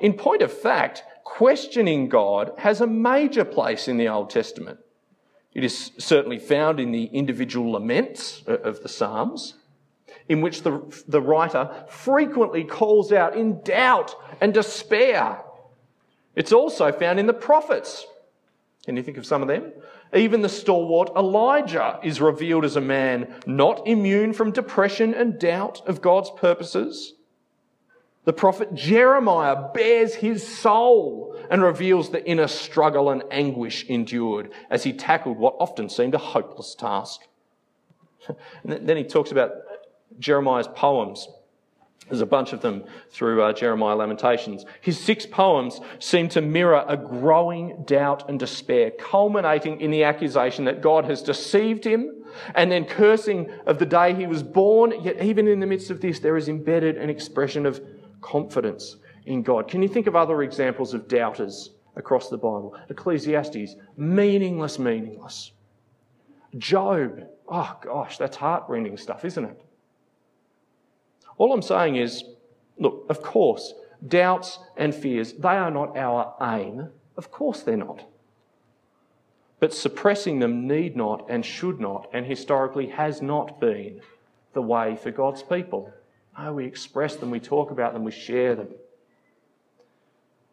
In 0.00 0.14
point 0.14 0.42
of 0.42 0.52
fact, 0.52 1.04
questioning 1.24 2.08
God 2.08 2.52
has 2.58 2.80
a 2.80 2.86
major 2.86 3.44
place 3.44 3.86
in 3.88 3.96
the 3.96 4.08
Old 4.08 4.30
Testament. 4.30 4.80
It 5.54 5.64
is 5.64 5.92
certainly 5.98 6.38
found 6.38 6.80
in 6.80 6.92
the 6.92 7.04
individual 7.04 7.72
laments 7.72 8.42
of 8.46 8.82
the 8.82 8.88
Psalms 8.88 9.54
in 10.28 10.40
which 10.40 10.62
the, 10.62 10.82
the 11.06 11.20
writer 11.20 11.84
frequently 11.88 12.64
calls 12.64 13.12
out 13.12 13.36
in 13.36 13.62
doubt 13.62 14.14
and 14.40 14.52
despair. 14.52 15.40
It's 16.36 16.52
also 16.52 16.92
found 16.92 17.18
in 17.18 17.26
the 17.26 17.34
prophets. 17.34 18.06
Can 18.84 18.96
you 18.96 19.02
think 19.02 19.16
of 19.16 19.26
some 19.26 19.42
of 19.42 19.48
them? 19.48 19.72
Even 20.14 20.42
the 20.42 20.48
stalwart 20.48 21.10
Elijah 21.16 21.98
is 22.04 22.20
revealed 22.20 22.64
as 22.64 22.76
a 22.76 22.80
man 22.80 23.34
not 23.46 23.86
immune 23.88 24.32
from 24.32 24.52
depression 24.52 25.12
and 25.14 25.40
doubt 25.40 25.82
of 25.86 26.00
God's 26.00 26.30
purposes. 26.36 27.14
The 28.24 28.32
prophet 28.32 28.74
Jeremiah 28.74 29.70
bares 29.72 30.16
his 30.16 30.46
soul 30.46 31.36
and 31.50 31.62
reveals 31.62 32.10
the 32.10 32.24
inner 32.28 32.48
struggle 32.48 33.10
and 33.10 33.22
anguish 33.30 33.84
endured 33.88 34.52
as 34.68 34.84
he 34.84 34.92
tackled 34.92 35.38
what 35.38 35.56
often 35.58 35.88
seemed 35.88 36.14
a 36.14 36.18
hopeless 36.18 36.74
task. 36.74 37.22
And 38.64 38.88
then 38.88 38.96
he 38.96 39.04
talks 39.04 39.30
about 39.30 39.52
Jeremiah's 40.18 40.66
poems. 40.66 41.28
There's 42.08 42.20
a 42.20 42.26
bunch 42.26 42.52
of 42.52 42.60
them 42.60 42.84
through 43.10 43.42
uh, 43.42 43.52
Jeremiah 43.52 43.96
Lamentations. 43.96 44.64
His 44.80 44.98
six 44.98 45.26
poems 45.26 45.80
seem 45.98 46.28
to 46.30 46.40
mirror 46.40 46.84
a 46.86 46.96
growing 46.96 47.82
doubt 47.84 48.28
and 48.28 48.38
despair, 48.38 48.92
culminating 48.92 49.80
in 49.80 49.90
the 49.90 50.04
accusation 50.04 50.64
that 50.66 50.80
God 50.80 51.04
has 51.06 51.20
deceived 51.20 51.84
him 51.84 52.22
and 52.54 52.70
then 52.70 52.84
cursing 52.84 53.50
of 53.66 53.78
the 53.78 53.86
day 53.86 54.14
he 54.14 54.26
was 54.26 54.42
born. 54.42 54.94
Yet, 55.02 55.20
even 55.22 55.48
in 55.48 55.58
the 55.58 55.66
midst 55.66 55.90
of 55.90 56.00
this, 56.00 56.20
there 56.20 56.36
is 56.36 56.48
embedded 56.48 56.96
an 56.96 57.10
expression 57.10 57.66
of 57.66 57.80
confidence 58.20 58.96
in 59.24 59.42
God. 59.42 59.68
Can 59.68 59.82
you 59.82 59.88
think 59.88 60.06
of 60.06 60.14
other 60.14 60.42
examples 60.42 60.94
of 60.94 61.08
doubters 61.08 61.70
across 61.96 62.28
the 62.28 62.36
Bible? 62.36 62.76
Ecclesiastes, 62.88 63.74
meaningless, 63.96 64.78
meaningless. 64.78 65.52
Job, 66.56 67.26
oh 67.48 67.76
gosh, 67.82 68.16
that's 68.16 68.36
heartrending 68.36 68.96
stuff, 68.96 69.24
isn't 69.24 69.44
it? 69.44 69.65
All 71.38 71.52
I'm 71.52 71.62
saying 71.62 71.96
is, 71.96 72.24
look, 72.78 73.06
of 73.08 73.22
course, 73.22 73.74
doubts 74.06 74.58
and 74.76 74.94
fears, 74.94 75.32
they 75.34 75.48
are 75.48 75.70
not 75.70 75.96
our 75.96 76.34
aim. 76.40 76.88
Of 77.16 77.30
course 77.30 77.62
they're 77.62 77.76
not. 77.76 78.04
But 79.58 79.72
suppressing 79.72 80.38
them 80.38 80.66
need 80.68 80.96
not 80.96 81.26
and 81.28 81.44
should 81.44 81.80
not, 81.80 82.08
and 82.12 82.26
historically 82.26 82.88
has 82.88 83.22
not 83.22 83.58
been 83.60 84.00
the 84.52 84.62
way 84.62 84.96
for 84.96 85.10
God's 85.10 85.42
people. 85.42 85.92
No, 86.38 86.52
we 86.52 86.66
express 86.66 87.16
them, 87.16 87.30
we 87.30 87.40
talk 87.40 87.70
about 87.70 87.94
them, 87.94 88.04
we 88.04 88.12
share 88.12 88.54
them. 88.54 88.68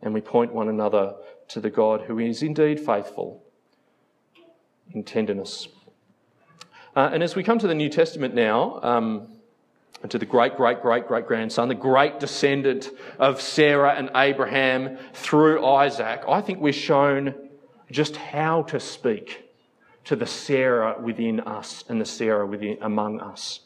And 0.02 0.14
we 0.14 0.22
point 0.22 0.54
one 0.54 0.70
another 0.70 1.16
to 1.50 1.60
the 1.60 1.70
God 1.70 2.02
who 2.02 2.20
is 2.20 2.44
indeed 2.44 2.80
faithful 2.80 3.44
in 4.94 5.04
tenderness. 5.04 5.68
Uh, 6.96 7.10
and 7.12 7.24
as 7.24 7.36
we 7.36 7.44
come 7.44 7.60
to 7.60 7.68
the 7.68 7.76
New 7.76 7.90
Testament 7.90 8.34
now, 8.34 8.80
um, 8.84 9.28
and 10.04 10.12
to 10.12 10.20
the 10.20 10.26
great, 10.26 10.58
great, 10.58 10.82
great, 10.82 11.08
great 11.08 11.26
grandson, 11.26 11.70
the 11.70 11.76
great 11.76 12.20
descendant 12.20 12.90
of 13.18 13.42
Sarah 13.42 13.96
and 13.96 14.12
Abraham 14.16 14.98
through 15.14 15.66
Isaac, 15.66 16.24
I 16.28 16.42
think 16.42 16.60
we're 16.60 16.74
shown 16.74 17.34
just 17.90 18.18
how 18.18 18.64
to 18.64 18.82
speak 18.82 19.50
to 20.04 20.18
the 20.18 20.28
Sarah 20.28 21.02
within 21.02 21.40
us 21.40 21.86
and 21.88 22.02
the 22.02 22.06
Sarah 22.06 22.46
within 22.46 22.78
among 22.82 23.22
us. 23.22 23.62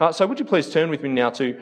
Uh, 0.00 0.10
so, 0.10 0.26
would 0.26 0.40
you 0.40 0.44
please 0.44 0.70
turn 0.70 0.90
with 0.90 1.02
me 1.02 1.08
now 1.08 1.30
to 1.30 1.60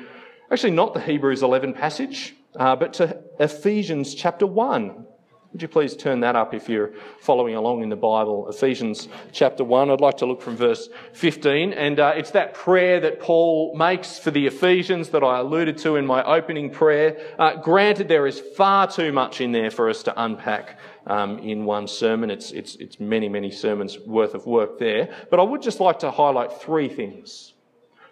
actually 0.50 0.70
not 0.70 0.94
the 0.94 1.00
Hebrews 1.00 1.42
11 1.42 1.74
passage, 1.74 2.34
uh, 2.56 2.74
but 2.74 2.94
to 2.94 3.22
Ephesians 3.38 4.14
chapter 4.14 4.46
1. 4.46 5.06
Would 5.52 5.60
you 5.60 5.68
please 5.68 5.94
turn 5.94 6.20
that 6.20 6.34
up 6.34 6.54
if 6.54 6.66
you're 6.66 6.92
following 7.20 7.56
along 7.56 7.82
in 7.82 7.90
the 7.90 7.96
Bible? 7.96 8.48
Ephesians 8.48 9.08
chapter 9.32 9.62
1. 9.62 9.90
I'd 9.90 10.00
like 10.00 10.16
to 10.18 10.26
look 10.26 10.40
from 10.40 10.56
verse 10.56 10.88
15. 11.12 11.74
And 11.74 12.00
uh, 12.00 12.14
it's 12.16 12.30
that 12.30 12.54
prayer 12.54 13.00
that 13.00 13.20
Paul 13.20 13.76
makes 13.76 14.18
for 14.18 14.30
the 14.30 14.46
Ephesians 14.46 15.10
that 15.10 15.22
I 15.22 15.40
alluded 15.40 15.76
to 15.78 15.96
in 15.96 16.06
my 16.06 16.24
opening 16.24 16.70
prayer. 16.70 17.34
Uh, 17.38 17.56
granted, 17.56 18.08
there 18.08 18.26
is 18.26 18.40
far 18.40 18.90
too 18.90 19.12
much 19.12 19.42
in 19.42 19.52
there 19.52 19.70
for 19.70 19.90
us 19.90 20.02
to 20.04 20.24
unpack 20.24 20.78
um, 21.06 21.38
in 21.40 21.66
one 21.66 21.86
sermon. 21.86 22.30
It's, 22.30 22.50
it's, 22.52 22.76
it's 22.76 22.98
many, 22.98 23.28
many 23.28 23.50
sermons 23.50 23.98
worth 23.98 24.34
of 24.34 24.46
work 24.46 24.78
there. 24.78 25.14
But 25.30 25.38
I 25.38 25.42
would 25.42 25.60
just 25.60 25.80
like 25.80 25.98
to 25.98 26.10
highlight 26.10 26.62
three 26.62 26.88
things. 26.88 27.52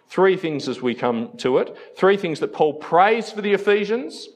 Three 0.09 0.37
things 0.37 0.67
as 0.67 0.79
we 0.79 0.93
come 0.93 1.35
to 1.37 1.57
it. 1.57 1.75
Three 1.97 2.17
things 2.17 2.39
that 2.41 2.53
Paul 2.53 2.75
prays 2.75 3.31
for 3.31 3.41
the 3.41 3.53
Ephesians 3.53 4.29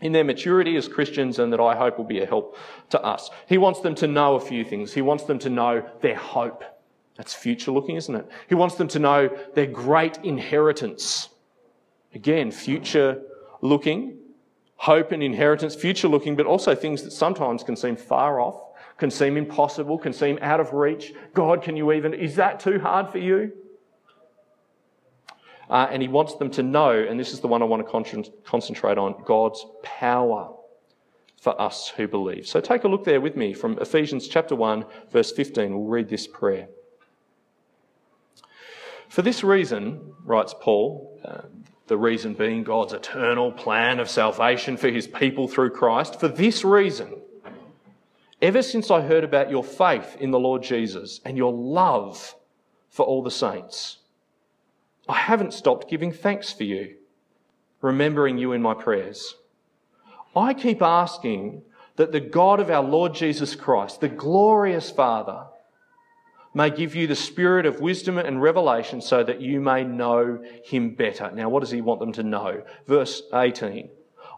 in 0.00 0.12
their 0.12 0.24
maturity 0.24 0.76
as 0.76 0.88
Christians 0.88 1.38
and 1.38 1.52
that 1.52 1.60
I 1.60 1.74
hope 1.74 1.98
will 1.98 2.04
be 2.04 2.20
a 2.20 2.26
help 2.26 2.56
to 2.90 3.02
us. 3.02 3.30
He 3.46 3.58
wants 3.58 3.80
them 3.80 3.94
to 3.96 4.06
know 4.06 4.36
a 4.36 4.40
few 4.40 4.64
things. 4.64 4.92
He 4.92 5.02
wants 5.02 5.24
them 5.24 5.38
to 5.40 5.50
know 5.50 5.84
their 6.00 6.16
hope. 6.16 6.62
That's 7.16 7.34
future 7.34 7.72
looking, 7.72 7.96
isn't 7.96 8.14
it? 8.14 8.28
He 8.48 8.54
wants 8.54 8.76
them 8.76 8.88
to 8.88 8.98
know 8.98 9.36
their 9.54 9.66
great 9.66 10.18
inheritance. 10.18 11.30
Again, 12.14 12.52
future 12.52 13.22
looking, 13.60 14.18
hope 14.76 15.10
and 15.10 15.22
inheritance, 15.22 15.74
future 15.74 16.06
looking, 16.06 16.36
but 16.36 16.46
also 16.46 16.74
things 16.74 17.02
that 17.02 17.10
sometimes 17.10 17.64
can 17.64 17.74
seem 17.74 17.96
far 17.96 18.40
off, 18.40 18.62
can 18.98 19.10
seem 19.10 19.36
impossible, 19.36 19.98
can 19.98 20.12
seem 20.12 20.38
out 20.40 20.60
of 20.60 20.72
reach. 20.72 21.12
God, 21.34 21.62
can 21.62 21.76
you 21.76 21.92
even, 21.92 22.14
is 22.14 22.36
that 22.36 22.60
too 22.60 22.78
hard 22.78 23.10
for 23.10 23.18
you? 23.18 23.52
Uh, 25.68 25.86
and 25.90 26.00
he 26.00 26.08
wants 26.08 26.34
them 26.36 26.50
to 26.50 26.62
know, 26.62 26.90
and 26.90 27.20
this 27.20 27.32
is 27.32 27.40
the 27.40 27.48
one 27.48 27.62
I 27.62 27.66
want 27.66 27.84
to 27.84 27.90
con- 27.90 28.24
concentrate 28.44 28.96
on 28.96 29.22
God's 29.26 29.64
power 29.82 30.54
for 31.40 31.60
us 31.60 31.88
who 31.88 32.08
believe. 32.08 32.46
So 32.46 32.60
take 32.60 32.84
a 32.84 32.88
look 32.88 33.04
there 33.04 33.20
with 33.20 33.36
me 33.36 33.52
from 33.52 33.78
Ephesians 33.78 34.28
chapter 34.28 34.56
1, 34.56 34.84
verse 35.10 35.30
15. 35.32 35.72
We'll 35.72 35.88
read 35.88 36.08
this 36.08 36.26
prayer. 36.26 36.68
For 39.08 39.22
this 39.22 39.44
reason, 39.44 40.14
writes 40.24 40.54
Paul, 40.60 41.18
uh, 41.24 41.42
the 41.86 41.96
reason 41.96 42.34
being 42.34 42.64
God's 42.64 42.92
eternal 42.92 43.50
plan 43.52 43.98
of 43.98 44.10
salvation 44.10 44.76
for 44.76 44.90
his 44.90 45.06
people 45.06 45.48
through 45.48 45.70
Christ, 45.70 46.20
for 46.20 46.28
this 46.28 46.64
reason, 46.64 47.14
ever 48.42 48.62
since 48.62 48.90
I 48.90 49.00
heard 49.00 49.24
about 49.24 49.50
your 49.50 49.64
faith 49.64 50.16
in 50.20 50.30
the 50.30 50.38
Lord 50.38 50.62
Jesus 50.62 51.20
and 51.24 51.36
your 51.36 51.52
love 51.52 52.34
for 52.90 53.06
all 53.06 53.22
the 53.22 53.30
saints, 53.30 53.98
I 55.08 55.16
haven't 55.16 55.54
stopped 55.54 55.88
giving 55.88 56.12
thanks 56.12 56.52
for 56.52 56.64
you, 56.64 56.96
remembering 57.80 58.36
you 58.36 58.52
in 58.52 58.60
my 58.60 58.74
prayers. 58.74 59.34
I 60.36 60.52
keep 60.52 60.82
asking 60.82 61.62
that 61.96 62.12
the 62.12 62.20
God 62.20 62.60
of 62.60 62.70
our 62.70 62.82
Lord 62.82 63.14
Jesus 63.14 63.54
Christ, 63.54 64.00
the 64.00 64.08
glorious 64.08 64.90
Father, 64.90 65.46
may 66.52 66.68
give 66.68 66.94
you 66.94 67.06
the 67.06 67.16
spirit 67.16 67.64
of 67.64 67.80
wisdom 67.80 68.18
and 68.18 68.42
revelation 68.42 69.00
so 69.00 69.24
that 69.24 69.40
you 69.40 69.60
may 69.60 69.82
know 69.82 70.44
him 70.64 70.94
better. 70.94 71.30
Now, 71.30 71.48
what 71.48 71.60
does 71.60 71.70
he 71.70 71.80
want 71.80 72.00
them 72.00 72.12
to 72.12 72.22
know? 72.22 72.62
Verse 72.86 73.22
18. 73.32 73.88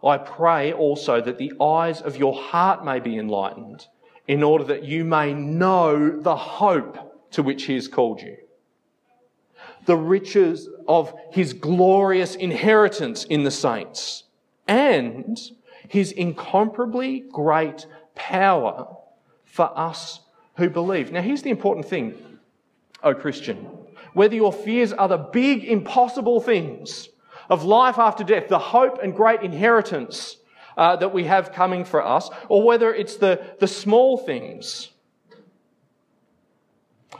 I 0.03 0.17
pray 0.17 0.71
also 0.71 1.21
that 1.21 1.37
the 1.37 1.53
eyes 1.61 2.01
of 2.01 2.17
your 2.17 2.33
heart 2.33 2.83
may 2.85 2.99
be 2.99 3.17
enlightened 3.17 3.87
in 4.27 4.41
order 4.41 4.63
that 4.65 4.85
you 4.85 5.03
may 5.03 5.33
know 5.33 6.17
the 6.19 6.35
hope 6.35 7.29
to 7.31 7.43
which 7.43 7.63
he 7.63 7.75
has 7.75 7.87
called 7.87 8.21
you 8.21 8.37
the 9.85 9.97
riches 9.97 10.69
of 10.87 11.13
his 11.31 11.53
glorious 11.53 12.35
inheritance 12.35 13.23
in 13.25 13.43
the 13.43 13.51
saints 13.51 14.23
and 14.67 15.39
his 15.87 16.11
incomparably 16.11 17.21
great 17.31 17.85
power 18.15 18.87
for 19.45 19.77
us 19.77 20.21
who 20.55 20.69
believe. 20.69 21.11
Now, 21.11 21.21
here's 21.21 21.41
the 21.41 21.49
important 21.49 21.85
thing, 21.85 22.15
O 23.03 23.13
Christian. 23.13 23.67
Whether 24.13 24.35
your 24.35 24.53
fears 24.53 24.93
are 24.93 25.07
the 25.07 25.17
big, 25.17 25.63
impossible 25.63 26.41
things 26.41 27.09
of 27.49 27.63
life 27.63 27.97
after 27.97 28.23
death, 28.23 28.47
the 28.47 28.59
hope 28.59 28.99
and 29.01 29.15
great 29.15 29.41
inheritance 29.41 30.37
uh, 30.77 30.95
that 30.97 31.13
we 31.13 31.25
have 31.25 31.51
coming 31.51 31.83
for 31.83 32.05
us, 32.05 32.29
or 32.47 32.63
whether 32.63 32.93
it's 32.93 33.17
the, 33.17 33.41
the 33.59 33.67
small 33.67 34.17
things, 34.17 34.89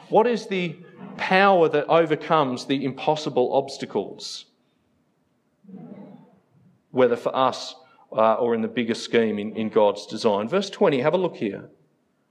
what 0.09 0.27
is 0.27 0.47
the 0.47 0.77
power 1.17 1.69
that 1.69 1.85
overcomes 1.87 2.65
the 2.65 2.83
impossible 2.83 3.53
obstacles, 3.53 4.45
whether 6.91 7.15
for 7.15 7.35
us 7.35 7.75
uh, 8.11 8.35
or 8.35 8.53
in 8.53 8.61
the 8.61 8.67
bigger 8.67 8.93
scheme 8.93 9.39
in, 9.39 9.55
in 9.55 9.69
God's 9.69 10.05
design. 10.05 10.49
Verse 10.49 10.69
20, 10.69 10.99
have 11.01 11.13
a 11.13 11.17
look 11.17 11.35
here. 11.35 11.69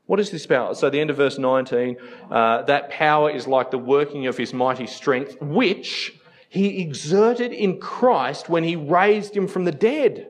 What 0.07 0.21
is 0.21 0.31
this 0.31 0.47
power? 0.47 0.75
So, 0.75 0.91
the 0.91 1.01
end 1.01 1.11
of 1.11 1.17
verse 1.17 1.39
19, 1.39 1.97
uh, 2.31 2.63
that 2.63 2.91
power 2.91 3.31
is 3.31 3.47
like 3.47 3.71
the 3.71 3.79
working 3.79 4.27
of 4.27 4.37
his 4.37 4.53
mighty 4.53 4.87
strength, 4.87 5.41
which 5.41 6.13
he 6.49 6.81
exerted 6.81 7.53
in 7.53 7.79
Christ 7.79 8.49
when 8.49 8.65
he 8.65 8.75
raised 8.75 9.37
him 9.37 9.47
from 9.47 9.65
the 9.65 9.73
dead 9.73 10.29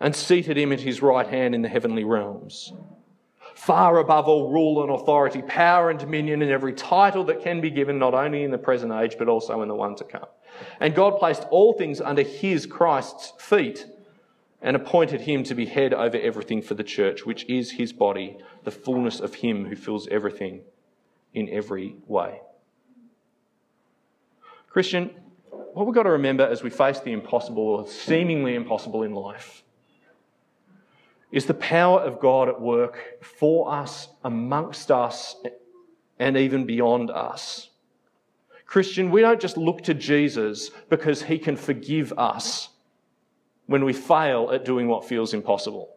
and 0.00 0.16
seated 0.16 0.56
him 0.56 0.72
at 0.72 0.80
his 0.80 1.02
right 1.02 1.26
hand 1.26 1.54
in 1.54 1.60
the 1.60 1.68
heavenly 1.68 2.04
realms 2.04 2.72
far 3.60 3.98
above 3.98 4.26
all 4.26 4.50
rule 4.50 4.82
and 4.82 4.90
authority, 4.90 5.42
power 5.42 5.90
and 5.90 5.98
dominion, 5.98 6.40
and 6.40 6.50
every 6.50 6.72
title 6.72 7.24
that 7.24 7.42
can 7.42 7.60
be 7.60 7.68
given, 7.68 7.98
not 7.98 8.14
only 8.14 8.42
in 8.42 8.50
the 8.50 8.58
present 8.58 8.90
age, 8.90 9.16
but 9.18 9.28
also 9.28 9.60
in 9.60 9.68
the 9.68 9.74
one 9.74 9.94
to 9.94 10.02
come. 10.02 10.26
And 10.80 10.94
God 10.94 11.18
placed 11.18 11.44
all 11.50 11.74
things 11.74 12.00
under 12.00 12.22
his, 12.22 12.64
Christ's 12.64 13.34
feet, 13.38 13.86
and 14.62 14.76
appointed 14.76 15.20
him 15.20 15.44
to 15.44 15.54
be 15.54 15.66
head 15.66 15.92
over 15.92 16.16
everything 16.16 16.62
for 16.62 16.72
the 16.72 16.82
church, 16.82 17.26
which 17.26 17.44
is 17.50 17.72
his 17.72 17.92
body, 17.92 18.38
the 18.64 18.70
fullness 18.70 19.20
of 19.20 19.34
him 19.34 19.66
who 19.66 19.76
fills 19.76 20.08
everything 20.08 20.62
in 21.34 21.46
every 21.50 21.96
way. 22.06 22.40
Christian, 24.70 25.10
what 25.50 25.84
we've 25.84 25.94
got 25.94 26.04
to 26.04 26.10
remember 26.10 26.46
as 26.46 26.62
we 26.62 26.70
face 26.70 27.00
the 27.00 27.12
impossible 27.12 27.62
or 27.62 27.86
seemingly 27.86 28.54
impossible 28.54 29.02
in 29.02 29.14
life 29.14 29.64
is 31.32 31.46
the 31.46 31.54
power 31.54 32.00
of 32.00 32.20
God 32.20 32.48
at 32.48 32.60
work 32.60 32.98
for 33.22 33.72
us, 33.72 34.08
amongst 34.24 34.90
us, 34.90 35.36
and 36.18 36.36
even 36.36 36.66
beyond 36.66 37.10
us. 37.10 37.70
Christian, 38.66 39.10
we 39.10 39.20
don't 39.20 39.40
just 39.40 39.56
look 39.56 39.82
to 39.82 39.94
Jesus 39.94 40.70
because 40.88 41.22
he 41.22 41.38
can 41.38 41.56
forgive 41.56 42.12
us 42.16 42.68
when 43.66 43.84
we 43.84 43.92
fail 43.92 44.50
at 44.52 44.64
doing 44.64 44.88
what 44.88 45.04
feels 45.04 45.34
impossible. 45.34 45.94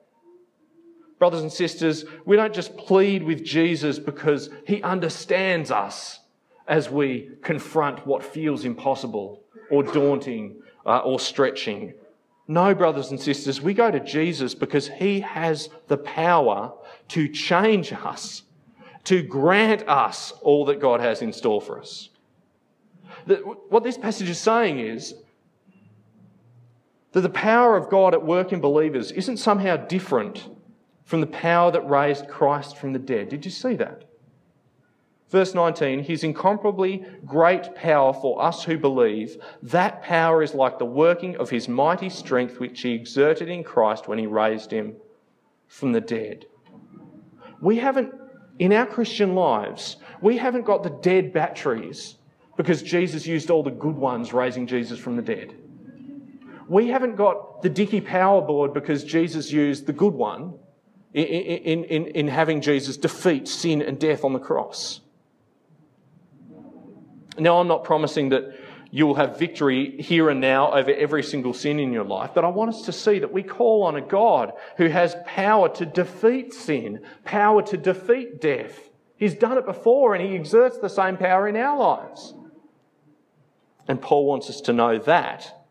Brothers 1.19 1.41
and 1.41 1.52
sisters, 1.52 2.06
we 2.26 2.36
don't 2.36 2.54
just 2.54 2.76
plead 2.78 3.24
with 3.24 3.43
Jesus 3.43 3.98
because 4.00 4.50
he 4.65 4.82
understands 4.82 5.72
us 5.72 6.19
as 6.67 6.89
we 6.89 7.30
confront 7.41 8.06
what 8.06 8.24
feels 8.24 8.65
impossible 8.65 9.43
or 9.69 9.84
daunting 9.84 10.62
uh, 10.86 11.00
or 11.00 11.19
stretching. 11.19 11.93
No, 12.48 12.76
brothers 12.76 13.12
and 13.12 13.20
sisters, 13.20 13.62
we 13.62 13.74
go 13.74 13.90
to 13.90 14.00
Jesus 14.00 14.54
because 14.54 14.90
he 14.90 15.22
has 15.22 15.70
the 15.88 15.98
power 15.98 16.74
to 17.10 17.28
change 17.30 17.94
us, 17.94 18.44
to 19.06 19.22
grant 19.22 19.88
us 19.88 20.34
all 20.42 20.66
that 20.66 20.82
God 20.82 21.00
has 21.00 21.22
in 21.22 21.32
store 21.32 21.62
for 21.62 21.80
us. 21.80 22.10
what 23.70 23.84
this 23.84 23.98
passage 23.98 24.30
is 24.30 24.40
saying 24.40 24.80
is 24.80 25.16
that 27.14 27.22
the 27.22 27.30
power 27.30 27.78
of 27.78 27.90
God 27.90 28.14
at 28.14 28.26
work 28.26 28.52
in 28.52 28.60
believers 28.60 29.12
isn't 29.12 29.38
somehow 29.38 29.78
different 29.78 30.50
from 31.06 31.22
the 31.22 31.28
power 31.28 31.72
that 31.72 31.88
raised 31.88 32.28
Christ 32.28 32.78
from 32.78 32.92
the 32.92 33.00
dead. 33.00 33.30
Did 33.30 33.46
you 33.46 33.52
see 33.52 33.76
that? 33.76 34.04
Verse 35.34 35.56
19, 35.56 36.04
his 36.04 36.24
incomparably 36.24 37.04
great 37.26 37.74
power 37.74 38.13
for 38.13 38.39
us 38.39 38.63
who 38.63 38.78
believe, 38.78 39.36
that 39.63 40.04
power 40.04 40.43
is 40.43 40.54
like 40.54 40.78
the 40.78 40.86
working 40.86 41.36
of 41.38 41.50
his 41.50 41.67
mighty 41.67 42.08
strength 42.08 42.60
which 42.60 42.82
he 42.82 42.93
exerted 42.93 43.50
in 43.50 43.63
Christ 43.63 44.08
when 44.08 44.19
he 44.19 44.28
raised 44.28 44.69
him 44.69 44.96
from 45.67 45.91
the 45.91 46.02
dead. 46.02 46.46
We 47.62 47.78
haven't, 47.78 48.13
in 48.60 48.74
our 48.74 48.86
Christian 48.86 49.34
lives, 49.34 49.96
we 50.22 50.38
haven't 50.38 50.65
got 50.65 50.84
the 50.84 50.91
dead 50.91 51.34
batteries 51.34 52.17
because 52.56 52.84
Jesus 52.84 53.26
used 53.26 53.50
all 53.50 53.63
the 53.63 53.72
good 53.72 53.96
ones 53.96 54.34
raising 54.34 54.67
Jesus 54.67 55.00
from 55.00 55.15
the 55.15 55.24
dead. 55.24 55.56
We 56.67 56.89
haven't 56.89 57.15
got 57.15 57.63
the 57.63 57.69
Dicky 57.69 58.02
power 58.02 58.39
board 58.39 58.72
because 58.72 59.04
Jesus 59.04 59.52
used 59.52 59.88
the 59.88 59.93
good 59.93 60.13
one 60.13 60.54
in, 61.12 61.26
in, 61.26 61.84
in, 61.86 62.06
in 62.06 62.28
having 62.28 62.62
Jesus 62.62 62.98
defeat 62.98 63.48
sin 63.48 63.82
and 63.82 63.98
death 63.98 64.24
on 64.24 64.34
the 64.34 64.39
cross. 64.39 65.00
Now, 67.38 67.60
I'm 67.60 67.67
not 67.67 67.84
promising 67.84 68.30
that 68.30 68.56
you'll 68.91 69.15
have 69.15 69.39
victory 69.39 70.00
here 70.00 70.30
and 70.30 70.39
now 70.39 70.72
over 70.72 70.91
every 70.91 71.24
single 71.24 71.54
sin 71.54 71.80
in 71.80 71.91
your 71.91 72.04
life, 72.04 72.32
but 72.36 72.46
I 72.46 72.50
want 72.50 72.69
us 72.69 72.84
to 72.84 72.91
see 72.91 73.19
that 73.19 73.34
we 73.34 73.41
call 73.41 73.84
on 73.84 73.96
a 73.96 74.02
God 74.02 74.54
who 74.78 74.88
has 74.88 75.15
power 75.26 75.67
to 75.69 75.86
defeat 75.86 76.54
sin, 76.54 77.02
power 77.26 77.63
to 77.63 77.78
defeat 77.78 78.39
death. 78.39 78.89
He's 79.17 79.34
done 79.34 79.58
it 79.58 79.65
before 79.65 80.13
and 80.13 80.24
he 80.24 80.36
exerts 80.36 80.78
the 80.78 80.89
same 80.89 81.17
power 81.17 81.48
in 81.48 81.56
our 81.56 81.78
lives. 81.78 82.36
And 83.88 84.02
Paul 84.02 84.26
wants 84.26 84.50
us 84.50 84.62
to 84.62 84.74
know 84.74 85.00
that 85.00 85.63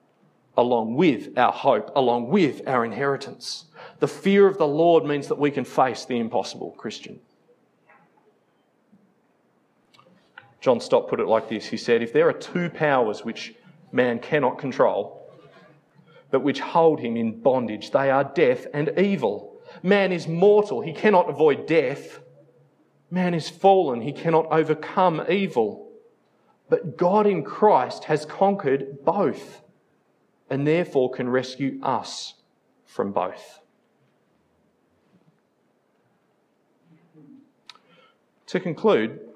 along 0.57 0.95
with 0.95 1.37
our 1.39 1.53
hope, 1.53 1.91
along 1.97 2.29
with 2.29 2.67
our 2.67 2.85
inheritance. 2.85 3.67
The 4.01 4.09
fear 4.09 4.47
of 4.47 4.59
the 4.59 4.67
Lord 4.67 5.05
means 5.05 5.29
that 5.29 5.39
we 5.39 5.51
can 5.51 5.65
face 5.65 6.05
the 6.05 6.19
impossible, 6.19 6.73
Christian. 6.73 7.21
John 10.63 10.81
Stott 10.81 11.09
put 11.09 11.19
it 11.19 11.27
like 11.27 11.49
this 11.49 11.67
He 11.67 11.77
said, 11.77 12.03
If 12.03 12.13
there 12.13 12.29
are 12.29 12.33
two 12.33 12.71
powers 12.71 13.25
which 13.25 13.55
man 13.91 14.21
cannot 14.21 14.59
control, 14.59 15.29
but 16.31 16.41
which 16.41 16.61
hold 16.61 17.01
him 17.01 17.17
in 17.17 17.43
bondage, 17.43 17.91
they 17.91 18.11
are 18.11 18.25
death 18.25 18.67
and 18.73 18.97
evil. 18.97 19.61
Man 19.83 20.13
is 20.13 20.27
mortal, 20.29 20.81
he 20.81 20.93
cannot 20.93 21.29
avoid 21.29 21.67
death. 21.67 22.21
Man 23.11 23.35
is 23.35 23.49
fallen, 23.49 24.01
he 24.01 24.13
cannot 24.13 24.47
overcome 24.51 25.23
evil. 25.29 25.91
But 26.71 26.97
God 26.97 27.27
in 27.27 27.43
Christ 27.43 28.05
has 28.05 28.25
conquered 28.25 29.05
both 29.05 29.61
and 30.49 30.67
therefore 30.67 31.11
can 31.11 31.29
rescue 31.29 31.81
us 31.83 32.35
from 32.87 33.13
both. 33.13 33.59
To 38.47 38.61
conclude, 38.61 39.32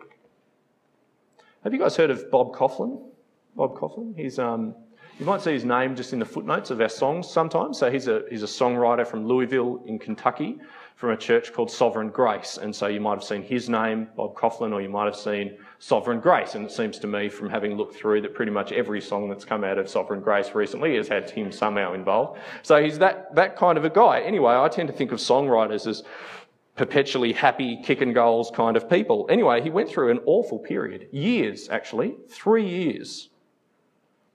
have 1.66 1.72
you 1.72 1.80
guys 1.80 1.96
heard 1.96 2.10
of 2.10 2.30
Bob 2.30 2.54
Kauflin? 2.54 2.96
Bob 3.56 3.76
Kauflin? 3.76 4.14
He's, 4.16 4.38
um, 4.38 4.72
you 5.18 5.26
might 5.26 5.40
see 5.40 5.52
his 5.52 5.64
name 5.64 5.96
just 5.96 6.12
in 6.12 6.20
the 6.20 6.24
footnotes 6.24 6.70
of 6.70 6.80
our 6.80 6.88
songs 6.88 7.28
sometimes. 7.28 7.76
So 7.76 7.90
he's 7.90 8.06
a, 8.06 8.22
he's 8.30 8.44
a 8.44 8.46
songwriter 8.46 9.04
from 9.04 9.26
Louisville 9.26 9.82
in 9.84 9.98
Kentucky 9.98 10.60
from 10.94 11.10
a 11.10 11.16
church 11.16 11.52
called 11.52 11.68
Sovereign 11.68 12.10
Grace. 12.10 12.56
And 12.62 12.74
so 12.74 12.86
you 12.86 13.00
might 13.00 13.14
have 13.14 13.24
seen 13.24 13.42
his 13.42 13.68
name, 13.68 14.06
Bob 14.16 14.36
Kauflin, 14.36 14.72
or 14.72 14.80
you 14.80 14.88
might 14.88 15.06
have 15.06 15.16
seen 15.16 15.58
Sovereign 15.80 16.20
Grace. 16.20 16.54
And 16.54 16.64
it 16.64 16.70
seems 16.70 17.00
to 17.00 17.08
me, 17.08 17.28
from 17.28 17.50
having 17.50 17.76
looked 17.76 17.96
through, 17.96 18.20
that 18.20 18.32
pretty 18.32 18.52
much 18.52 18.70
every 18.70 19.00
song 19.00 19.28
that's 19.28 19.44
come 19.44 19.64
out 19.64 19.76
of 19.76 19.88
Sovereign 19.88 20.20
Grace 20.20 20.54
recently 20.54 20.94
has 20.94 21.08
had 21.08 21.28
him 21.28 21.50
somehow 21.50 21.94
involved. 21.94 22.38
So 22.62 22.80
he's 22.80 23.00
that, 23.00 23.34
that 23.34 23.56
kind 23.56 23.76
of 23.76 23.84
a 23.84 23.90
guy. 23.90 24.20
Anyway, 24.20 24.54
I 24.54 24.68
tend 24.68 24.86
to 24.86 24.94
think 24.94 25.10
of 25.10 25.18
songwriters 25.18 25.88
as 25.88 26.04
perpetually 26.76 27.32
happy, 27.32 27.80
kicking 27.82 28.12
goals 28.12 28.50
kind 28.54 28.76
of 28.76 28.88
people. 28.88 29.26
Anyway, 29.30 29.62
he 29.62 29.70
went 29.70 29.88
through 29.88 30.10
an 30.10 30.20
awful 30.26 30.58
period, 30.58 31.08
years 31.10 31.68
actually, 31.70 32.16
three 32.28 32.68
years, 32.68 33.30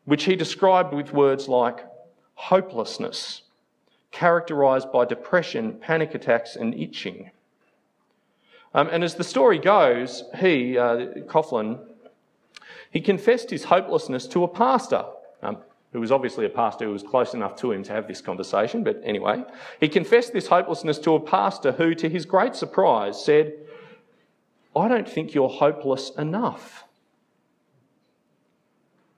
which 0.05 0.23
he 0.23 0.35
described 0.35 0.93
with 0.93 1.13
words 1.13 1.47
like 1.47 1.85
hopelessness, 2.33 3.43
characterized 4.09 4.91
by 4.91 5.05
depression, 5.05 5.77
panic 5.79 6.15
attacks, 6.15 6.55
and 6.55 6.73
itching. 6.73 7.29
Um, 8.73 8.89
and 8.91 9.03
as 9.03 9.15
the 9.15 9.23
story 9.23 9.59
goes, 9.59 10.23
he, 10.39 10.77
uh, 10.77 11.23
Kauflin, 11.27 11.79
he 12.89 13.01
confessed 13.01 13.51
his 13.51 13.65
hopelessness 13.65 14.27
to 14.27 14.43
a 14.43 14.47
pastor. 14.47 15.05
Who 15.93 15.99
was 15.99 16.11
obviously 16.11 16.45
a 16.45 16.49
pastor 16.49 16.85
who 16.85 16.91
was 16.91 17.03
close 17.03 17.33
enough 17.33 17.55
to 17.57 17.71
him 17.71 17.83
to 17.83 17.91
have 17.91 18.07
this 18.07 18.21
conversation, 18.21 18.83
but 18.83 19.01
anyway, 19.03 19.43
he 19.79 19.89
confessed 19.89 20.31
this 20.31 20.47
hopelessness 20.47 20.99
to 20.99 21.15
a 21.15 21.19
pastor 21.19 21.73
who, 21.73 21.93
to 21.95 22.07
his 22.07 22.25
great 22.25 22.55
surprise, 22.55 23.23
said, 23.23 23.53
I 24.73 24.87
don't 24.87 25.09
think 25.09 25.33
you're 25.33 25.49
hopeless 25.49 26.11
enough. 26.17 26.85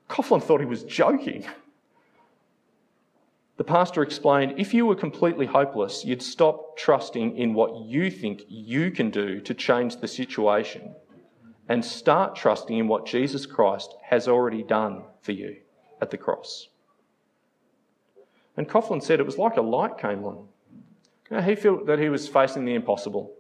Kauflin 0.09 0.41
thought 0.41 0.62
he 0.62 0.65
was 0.65 0.83
joking. 0.83 1.45
The 3.57 3.63
pastor 3.63 4.01
explained 4.01 4.55
if 4.57 4.73
you 4.73 4.88
were 4.88 4.95
completely 4.95 5.45
hopeless, 5.45 6.03
you'd 6.03 6.23
stop 6.23 6.75
trusting 6.75 7.38
in 7.38 7.53
what 7.53 7.86
you 7.86 8.09
think 8.09 8.41
you 8.47 8.89
can 8.89 9.12
do 9.12 9.39
to 9.41 9.53
change 9.53 9.97
the 9.97 10.07
situation 10.07 10.95
and 11.69 11.86
start 11.86 12.36
trusting 12.36 12.77
in 12.77 12.88
what 12.88 13.05
Jesus 13.05 13.45
Christ 13.45 13.95
has 14.01 14.27
already 14.27 14.63
done 14.63 15.03
for 15.21 15.33
you 15.33 15.57
at 16.03 16.11
the 16.11 16.17
cross. 16.17 16.67
And 18.55 18.69
Kauflin 18.69 19.01
said 19.01 19.19
it 19.19 19.25
was 19.25 19.39
like 19.39 19.57
a 19.57 19.61
light 19.61 19.97
came 19.97 20.23
on. 20.23 20.47
You 21.31 21.37
know, 21.37 21.41
he 21.41 21.55
felt 21.55 21.87
that 21.87 21.97
he 21.97 22.09
was 22.09 22.27
facing 22.27 22.65
the 22.65 22.75
impossible 22.75 23.33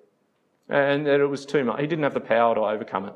and 0.69 1.05
that 1.05 1.19
it 1.19 1.27
was 1.27 1.45
too 1.45 1.63
much. 1.63 1.79
He 1.79 1.85
didn't 1.85 2.03
have 2.03 2.15
the 2.15 2.19
power 2.19 2.55
to 2.55 2.61
overcome 2.61 3.05
it. 3.05 3.13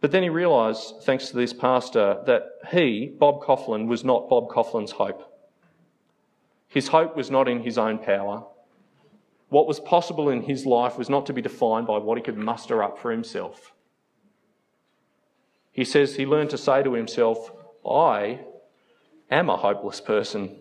But 0.00 0.10
then 0.10 0.22
he 0.22 0.28
realised, 0.28 1.02
thanks 1.02 1.28
to 1.30 1.36
this 1.36 1.52
pastor, 1.52 2.22
that 2.26 2.42
he, 2.70 3.12
Bob 3.18 3.42
Kauflin, 3.42 3.86
was 3.86 4.04
not 4.04 4.28
Bob 4.28 4.48
Kauflin's 4.48 4.90
hope. 4.92 5.32
His 6.68 6.88
hope 6.88 7.16
was 7.16 7.30
not 7.30 7.48
in 7.48 7.62
his 7.62 7.78
own 7.78 7.98
power. 7.98 8.44
What 9.48 9.66
was 9.66 9.80
possible 9.80 10.28
in 10.30 10.42
his 10.42 10.66
life 10.66 10.98
was 10.98 11.08
not 11.08 11.26
to 11.26 11.32
be 11.32 11.40
defined 11.40 11.86
by 11.86 11.98
what 11.98 12.18
he 12.18 12.24
could 12.24 12.36
muster 12.36 12.82
up 12.82 12.98
for 12.98 13.10
himself. 13.10 13.72
He 15.76 15.84
says 15.84 16.16
he 16.16 16.24
learned 16.24 16.48
to 16.50 16.58
say 16.58 16.82
to 16.82 16.94
himself, 16.94 17.52
I 17.86 18.40
am 19.30 19.50
a 19.50 19.58
hopeless 19.58 20.00
person, 20.00 20.56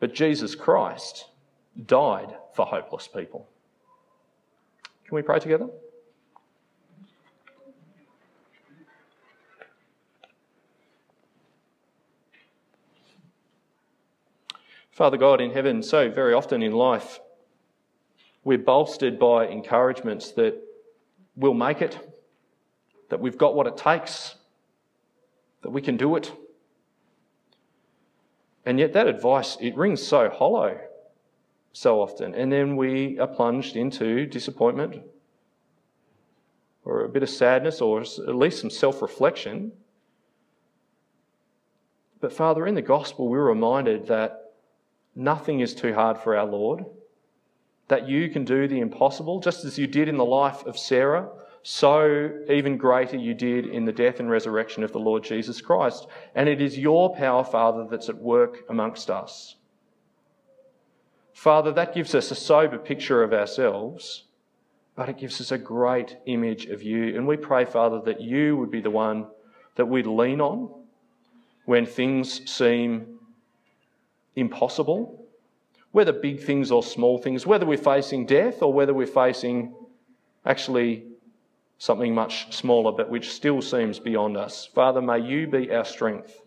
but 0.00 0.14
Jesus 0.14 0.54
Christ 0.54 1.24
died 1.86 2.36
for 2.52 2.66
hopeless 2.66 3.08
people. 3.08 3.48
Can 5.06 5.16
we 5.16 5.22
pray 5.22 5.38
together? 5.38 5.70
Father 14.90 15.16
God 15.16 15.40
in 15.40 15.52
heaven, 15.52 15.82
so 15.82 16.10
very 16.10 16.34
often 16.34 16.62
in 16.62 16.72
life, 16.72 17.18
we're 18.44 18.58
bolstered 18.58 19.18
by 19.18 19.46
encouragements 19.46 20.32
that 20.32 20.60
we'll 21.34 21.54
make 21.54 21.80
it, 21.80 22.17
that 23.08 23.20
we've 23.20 23.38
got 23.38 23.54
what 23.54 23.66
it 23.66 23.76
takes, 23.76 24.34
that 25.62 25.70
we 25.70 25.82
can 25.82 25.96
do 25.96 26.16
it. 26.16 26.32
And 28.66 28.78
yet 28.78 28.92
that 28.92 29.06
advice, 29.06 29.56
it 29.60 29.76
rings 29.76 30.06
so 30.06 30.28
hollow 30.28 30.78
so 31.72 32.00
often. 32.00 32.34
And 32.34 32.52
then 32.52 32.76
we 32.76 33.18
are 33.18 33.26
plunged 33.26 33.76
into 33.76 34.26
disappointment 34.26 35.02
or 36.84 37.04
a 37.04 37.08
bit 37.08 37.22
of 37.22 37.30
sadness 37.30 37.80
or 37.80 38.00
at 38.00 38.34
least 38.34 38.60
some 38.60 38.70
self 38.70 39.00
reflection. 39.00 39.72
But 42.20 42.32
Father, 42.32 42.66
in 42.66 42.74
the 42.74 42.82
gospel, 42.82 43.28
we're 43.28 43.44
reminded 43.44 44.08
that 44.08 44.52
nothing 45.14 45.60
is 45.60 45.74
too 45.74 45.94
hard 45.94 46.18
for 46.18 46.36
our 46.36 46.46
Lord, 46.46 46.84
that 47.86 48.08
you 48.08 48.28
can 48.28 48.44
do 48.44 48.66
the 48.66 48.80
impossible, 48.80 49.40
just 49.40 49.64
as 49.64 49.78
you 49.78 49.86
did 49.86 50.08
in 50.08 50.16
the 50.16 50.24
life 50.24 50.66
of 50.66 50.76
Sarah 50.76 51.28
so 51.62 52.30
even 52.48 52.76
greater 52.76 53.16
you 53.16 53.34
did 53.34 53.66
in 53.66 53.84
the 53.84 53.92
death 53.92 54.20
and 54.20 54.30
resurrection 54.30 54.82
of 54.82 54.92
the 54.92 54.98
Lord 54.98 55.24
Jesus 55.24 55.60
Christ. 55.60 56.06
And 56.34 56.48
it 56.48 56.60
is 56.60 56.78
your 56.78 57.14
power, 57.14 57.44
Father, 57.44 57.86
that's 57.90 58.08
at 58.08 58.16
work 58.16 58.64
amongst 58.68 59.10
us. 59.10 59.56
Father, 61.32 61.72
that 61.72 61.94
gives 61.94 62.14
us 62.14 62.30
a 62.30 62.34
sober 62.34 62.78
picture 62.78 63.22
of 63.22 63.32
ourselves, 63.32 64.24
but 64.96 65.08
it 65.08 65.18
gives 65.18 65.40
us 65.40 65.52
a 65.52 65.58
great 65.58 66.16
image 66.26 66.66
of 66.66 66.82
you. 66.82 67.16
And 67.16 67.26
we 67.26 67.36
pray, 67.36 67.64
Father, 67.64 68.00
that 68.06 68.20
you 68.20 68.56
would 68.56 68.70
be 68.70 68.80
the 68.80 68.90
one 68.90 69.26
that 69.76 69.86
we'd 69.86 70.06
lean 70.06 70.40
on 70.40 70.68
when 71.64 71.86
things 71.86 72.50
seem 72.50 73.18
impossible, 74.34 75.26
whether 75.92 76.12
big 76.12 76.40
things 76.40 76.72
or 76.72 76.82
small 76.82 77.18
things, 77.18 77.46
whether 77.46 77.66
we're 77.66 77.76
facing 77.76 78.26
death 78.26 78.62
or 78.62 78.72
whether 78.72 78.92
we're 78.94 79.06
facing 79.06 79.74
actually 80.44 81.04
something 81.78 82.14
much 82.14 82.52
smaller, 82.52 82.92
but 82.92 83.08
which 83.08 83.30
still 83.30 83.62
seems 83.62 83.98
beyond 83.98 84.36
us. 84.36 84.68
Father, 84.74 85.00
may 85.00 85.20
you 85.20 85.46
be 85.46 85.72
our 85.72 85.84
strength. 85.84 86.42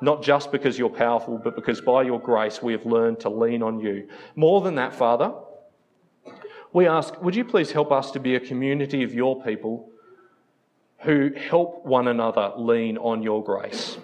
Not 0.00 0.22
just 0.22 0.50
because 0.50 0.78
you're 0.78 0.88
powerful, 0.88 1.38
but 1.38 1.56
because 1.56 1.80
by 1.80 2.02
your 2.02 2.20
grace 2.20 2.62
we 2.62 2.72
have 2.72 2.86
learned 2.86 3.20
to 3.20 3.28
lean 3.28 3.62
on 3.62 3.80
you. 3.80 4.08
More 4.34 4.60
than 4.62 4.76
that, 4.76 4.94
Father, 4.94 5.34
we 6.72 6.86
ask, 6.86 7.20
would 7.20 7.34
you 7.34 7.44
please 7.44 7.72
help 7.72 7.90
us 7.90 8.12
to 8.12 8.20
be 8.20 8.36
a 8.36 8.40
community 8.40 9.02
of 9.02 9.12
your 9.12 9.42
people 9.42 9.90
who 11.00 11.30
help 11.34 11.84
one 11.84 12.08
another 12.08 12.52
lean 12.56 12.96
on 12.96 13.22
your 13.22 13.42
grace? 13.42 13.98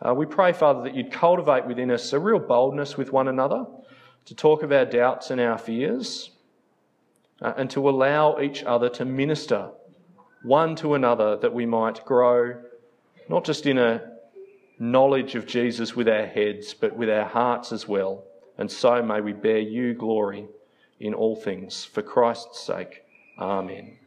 Uh, 0.00 0.14
we 0.14 0.24
pray, 0.24 0.52
Father, 0.52 0.82
that 0.82 0.94
you'd 0.94 1.12
cultivate 1.12 1.66
within 1.66 1.90
us 1.90 2.12
a 2.12 2.18
real 2.18 2.38
boldness 2.38 2.96
with 2.96 3.12
one 3.12 3.28
another 3.28 3.66
to 4.24 4.34
talk 4.34 4.62
of 4.62 4.72
our 4.72 4.84
doubts 4.84 5.30
and 5.30 5.40
our 5.40 5.58
fears, 5.58 6.30
uh, 7.40 7.54
and 7.56 7.70
to 7.70 7.88
allow 7.88 8.38
each 8.40 8.62
other 8.64 8.88
to 8.88 9.04
minister 9.04 9.70
one 10.42 10.76
to 10.76 10.94
another 10.94 11.36
that 11.36 11.52
we 11.52 11.66
might 11.66 12.04
grow 12.04 12.54
not 13.28 13.44
just 13.44 13.66
in 13.66 13.78
a 13.78 14.02
knowledge 14.78 15.34
of 15.34 15.46
Jesus 15.46 15.94
with 15.94 16.08
our 16.08 16.26
heads, 16.26 16.72
but 16.72 16.96
with 16.96 17.10
our 17.10 17.26
hearts 17.26 17.72
as 17.72 17.86
well. 17.86 18.24
And 18.56 18.70
so 18.70 19.02
may 19.02 19.20
we 19.20 19.32
bear 19.32 19.58
you 19.58 19.94
glory 19.94 20.46
in 20.98 21.14
all 21.14 21.36
things. 21.36 21.84
For 21.84 22.02
Christ's 22.02 22.60
sake, 22.60 23.02
Amen. 23.38 23.97